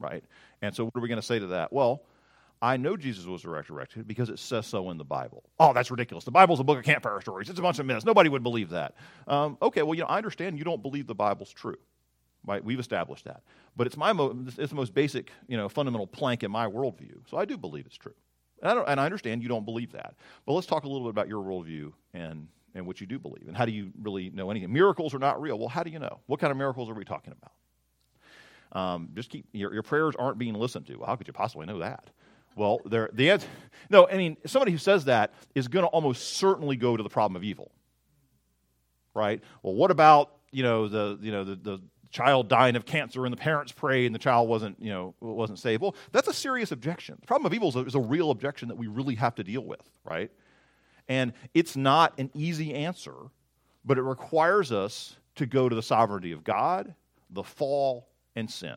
[0.00, 0.24] Right?
[0.60, 1.72] And so what are we going to say to that?
[1.72, 2.02] Well,
[2.62, 5.42] I know Jesus was resurrected because it says so in the Bible.
[5.58, 6.24] Oh, that's ridiculous.
[6.24, 7.50] The Bible's a book of campfire stories.
[7.50, 8.04] It's a bunch of myths.
[8.04, 8.94] Nobody would believe that.
[9.26, 11.78] Um, okay, well, you know, I understand you don't believe the Bible's true.
[12.44, 12.64] Right?
[12.64, 13.42] We've established that.
[13.76, 17.28] But it's, my mo- it's the most basic, you know, fundamental plank in my worldview.
[17.28, 18.14] So I do believe it's true.
[18.62, 20.14] And I, and I understand you don't believe that.
[20.46, 22.46] But let's talk a little bit about your worldview and,
[22.76, 23.48] and what you do believe.
[23.48, 24.72] And how do you really know anything?
[24.72, 25.58] Miracles are not real.
[25.58, 26.20] Well, how do you know?
[26.26, 28.80] What kind of miracles are we talking about?
[28.80, 30.96] Um, just keep your, your prayers aren't being listened to.
[30.96, 32.10] Well, how could you possibly know that?
[32.56, 33.48] Well, there, the answer,
[33.90, 37.08] no, I mean, somebody who says that is going to almost certainly go to the
[37.08, 37.72] problem of evil.
[39.14, 39.42] Right?
[39.62, 41.80] Well, what about, you know, the, you know, the, the
[42.10, 45.58] child dying of cancer and the parents prayed and the child wasn't, you know, wasn't
[45.58, 45.82] saved?
[45.82, 47.18] Well, that's a serious objection.
[47.20, 49.44] The problem of evil is a, is a real objection that we really have to
[49.44, 50.30] deal with, right?
[51.08, 53.14] And it's not an easy answer,
[53.84, 56.94] but it requires us to go to the sovereignty of God,
[57.30, 58.76] the fall, and sin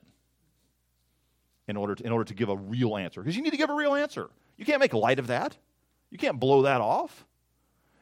[1.68, 3.22] in order to, in order to give a real answer.
[3.22, 4.30] Because you need to give a real answer.
[4.58, 5.58] You can't make light of that.
[6.10, 7.26] You can't blow that off.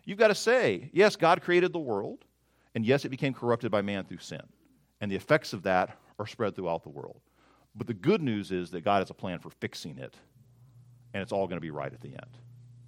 [0.06, 2.26] You've got to say, yes, God created the world,
[2.76, 4.42] and yes, it became corrupted by man through sin.
[5.00, 7.22] And the effects of that are spread throughout the world.
[7.76, 10.16] But the good news is that God has a plan for fixing it
[11.14, 12.38] and it's all going to be right at the end,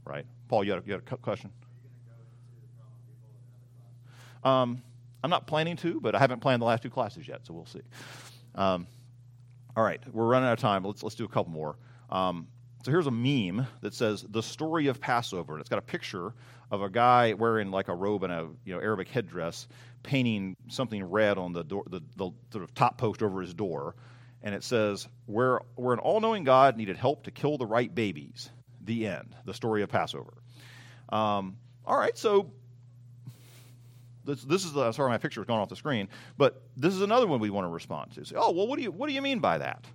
[0.04, 0.26] right?
[0.48, 1.52] Paul, you had a, you had a question?
[4.44, 4.82] Um,
[5.24, 7.66] I'm not planning to, but I haven't planned the last two classes yet, so we'll
[7.66, 7.82] see.
[8.56, 8.88] Um,
[9.76, 10.84] all right, we're running out of time.
[10.84, 11.78] Let's let's do a couple more.
[12.10, 12.48] Um,
[12.84, 16.34] so here's a meme that says the story of Passover, and it's got a picture
[16.72, 19.68] of a guy wearing like a robe and a you know Arabic headdress,
[20.04, 23.96] painting something red on the door, the, the sort of top post over his door,
[24.44, 28.52] and it says, "Where where an all-knowing God needed help to kill the right babies."
[28.82, 29.36] The end.
[29.46, 30.36] The story of Passover.
[31.10, 32.52] Um, all right, so
[34.26, 37.02] this, this is the sorry my picture is gone off the screen, but this is
[37.02, 38.26] another one we want to respond to.
[38.26, 39.86] Say, oh well, what do you what do you mean by that?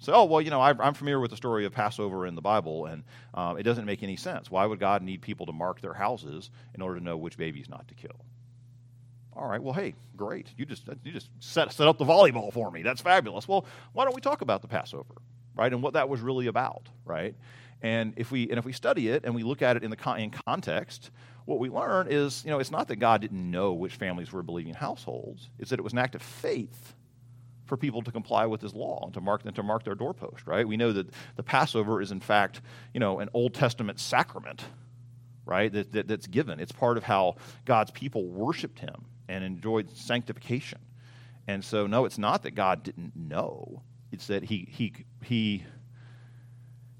[0.00, 2.42] Say, oh well, you know, I, am familiar with the story of Passover in the
[2.42, 4.50] Bible, and um, it doesn't make any sense.
[4.50, 7.68] Why would God need people to mark their houses in order to know which babies
[7.68, 8.24] not to kill?
[9.36, 10.48] All right, well, hey, great.
[10.56, 12.82] You just you just set set up the volleyball for me.
[12.82, 13.48] That's fabulous.
[13.48, 15.14] Well, why don't we talk about the Passover,
[15.54, 17.34] right, and what that was really about, right?
[17.82, 20.14] And if we and if we study it and we look at it in the
[20.16, 21.10] in context,
[21.44, 24.42] what we learn is, you know, it's not that God didn't know which families were
[24.42, 25.50] believing households.
[25.58, 26.94] It's that it was an act of faith
[27.66, 30.46] for people to comply with His law and to mark and to mark their doorpost.
[30.46, 30.66] Right?
[30.66, 32.60] We know that the Passover is in fact,
[32.92, 34.64] you know, an Old Testament sacrament,
[35.44, 35.72] right?
[35.72, 36.60] That, that that's given.
[36.60, 40.78] It's part of how God's people worshipped Him and enjoyed sanctification.
[41.46, 43.82] And so, no, it's not that God didn't know.
[44.12, 44.92] It's that He He
[45.22, 45.64] He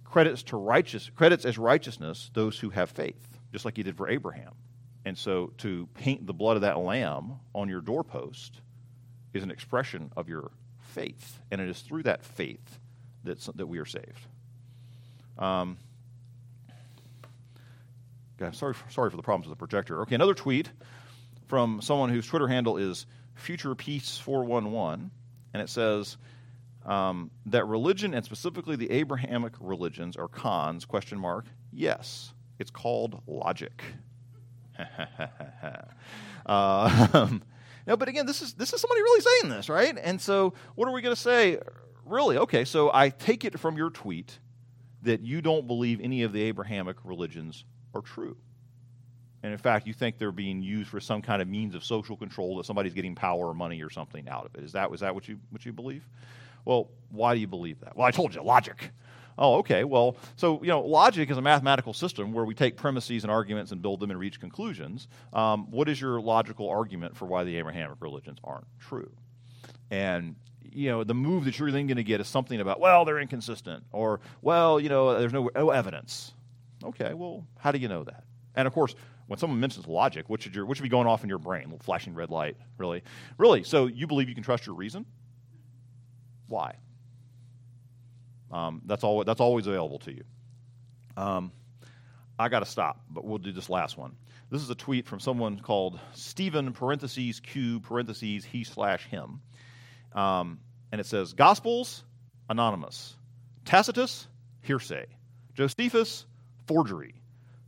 [0.05, 4.09] credits to righteous credits as righteousness those who have faith, just like he did for
[4.09, 4.53] Abraham.
[5.05, 8.61] And so to paint the blood of that lamb on your doorpost
[9.33, 12.81] is an expression of your faith, and it is through that faith
[13.23, 14.27] that that we are saved.
[15.39, 15.79] Um,
[18.39, 20.01] God, sorry, for, sorry for the problems with the projector.
[20.03, 20.69] Okay, another tweet
[21.47, 25.13] from someone whose Twitter handle is Future Peace 411,
[25.53, 26.17] and it says,
[26.85, 30.85] um, that religion and specifically the Abrahamic religions are cons?
[30.85, 31.47] Question mark.
[31.73, 33.83] Yes, it's called logic.
[36.47, 37.29] uh,
[37.87, 39.97] no, but again, this is this is somebody really saying this, right?
[40.03, 41.59] And so, what are we going to say?
[42.05, 42.37] Really?
[42.37, 44.39] Okay, so I take it from your tweet
[45.03, 48.37] that you don't believe any of the Abrahamic religions are true.
[49.43, 52.17] And in fact, you think they're being used for some kind of means of social
[52.17, 54.65] control that somebody's getting power or money or something out of it.
[54.65, 56.09] Is that was that what you what you believe?
[56.65, 57.95] Well, why do you believe that?
[57.95, 58.91] Well, I told you, logic.
[59.37, 59.85] Oh, okay.
[59.85, 63.73] Well, so, you know, logic is a mathematical system where we take premises and arguments
[63.73, 65.09] and build them and reach conclusions.
[65.33, 69.11] Um, what is your logical argument for why the Abrahamic religions aren't true?
[69.91, 73.05] And, you know, the move that you're then going to get is something about, well,
[73.05, 76.33] they're inconsistent, or, well, you know, there's no, no evidence.
[76.83, 78.25] Okay, well, how do you know that?
[78.55, 78.95] And of course,
[79.27, 81.73] when someone mentions logic, what should, your, what should be going off in your brain?
[81.83, 83.03] Flashing red light, really?
[83.39, 83.65] Really?
[83.65, 85.07] So you believe you can trust your reason?
[86.47, 86.77] Why?
[88.55, 90.23] Um, that's, all, that's always available to you.
[91.17, 91.51] Um,
[92.39, 94.15] I got to stop, but we'll do this last one.
[94.51, 99.41] This is a tweet from someone called Stephen parentheses Q parentheses he slash him.
[100.13, 100.61] Um,
[100.93, 102.05] and it says Gospels,
[102.49, 103.17] anonymous.
[103.65, 104.29] Tacitus,
[104.63, 105.07] hearsay.
[105.55, 106.27] Josephus,
[106.69, 107.15] forgery.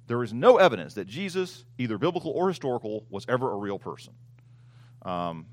[0.06, 4.12] There is no evidence that Jesus, either biblical or historical, was ever a real person.
[5.02, 5.46] Um,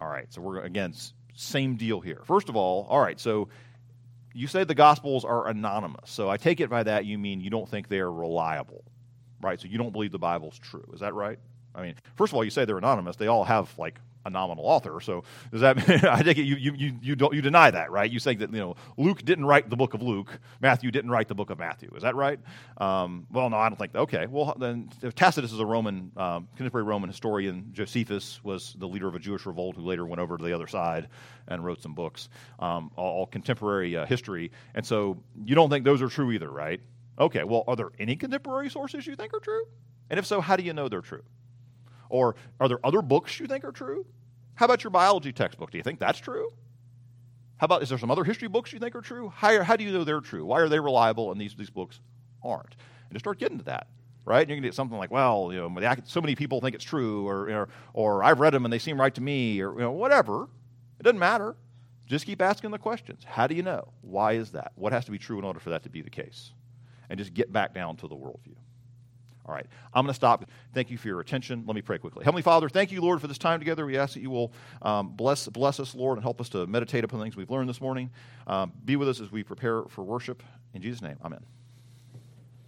[0.00, 0.92] all right, so we're again
[1.34, 2.22] same deal here.
[2.24, 3.48] First of all, all right, so
[4.36, 6.10] you say the Gospels are anonymous.
[6.10, 8.84] So I take it by that you mean you don't think they're reliable,
[9.40, 9.58] right?
[9.58, 10.84] So you don't believe the Bible's true.
[10.92, 11.38] Is that right?
[11.74, 13.16] I mean, first of all, you say they're anonymous.
[13.16, 15.00] They all have like a nominal author.
[15.00, 18.10] So does that I take it you, you, you, you, don't, you deny that, right?
[18.10, 20.38] You say that, you know, Luke didn't write the book of Luke.
[20.60, 21.90] Matthew didn't write the book of Matthew.
[21.96, 22.38] Is that right?
[22.78, 24.00] Um, well, no, I don't think that.
[24.00, 24.26] Okay.
[24.26, 27.70] Well, then Tacitus is a Roman, um, contemporary Roman historian.
[27.72, 30.66] Josephus was the leader of a Jewish revolt who later went over to the other
[30.66, 31.08] side
[31.48, 34.50] and wrote some books, um, all, all, contemporary uh, history.
[34.74, 36.80] And so you don't think those are true either, right?
[37.18, 37.44] Okay.
[37.44, 39.64] Well, are there any contemporary sources you think are true?
[40.10, 41.22] And if so, how do you know they're true?
[42.08, 44.06] Or are there other books you think are true?
[44.54, 45.70] How about your biology textbook?
[45.70, 46.52] Do you think that's true?
[47.58, 49.32] How about, is there some other history books you think are true?
[49.34, 50.44] How, how do you know they're true?
[50.44, 52.00] Why are they reliable and these, these books
[52.42, 52.76] aren't?
[53.08, 53.86] And to start getting to that,
[54.24, 54.40] right?
[54.40, 56.84] And you're going to get something like, well, you know, so many people think it's
[56.84, 59.80] true, or, or, or I've read them and they seem right to me, or you
[59.80, 60.48] know, whatever.
[60.98, 61.56] It doesn't matter.
[62.06, 63.24] Just keep asking the questions.
[63.24, 63.92] How do you know?
[64.02, 64.72] Why is that?
[64.74, 66.52] What has to be true in order for that to be the case?
[67.08, 68.56] And just get back down to the worldview.
[69.46, 70.50] All right, I'm going to stop.
[70.74, 71.64] Thank you for your attention.
[71.66, 72.24] Let me pray quickly.
[72.24, 73.86] Heavenly Father, thank you, Lord, for this time together.
[73.86, 77.04] We ask that you will um, bless, bless us, Lord, and help us to meditate
[77.04, 78.10] upon things we've learned this morning.
[78.46, 80.42] Um, be with us as we prepare for worship.
[80.74, 81.40] In Jesus' name, amen.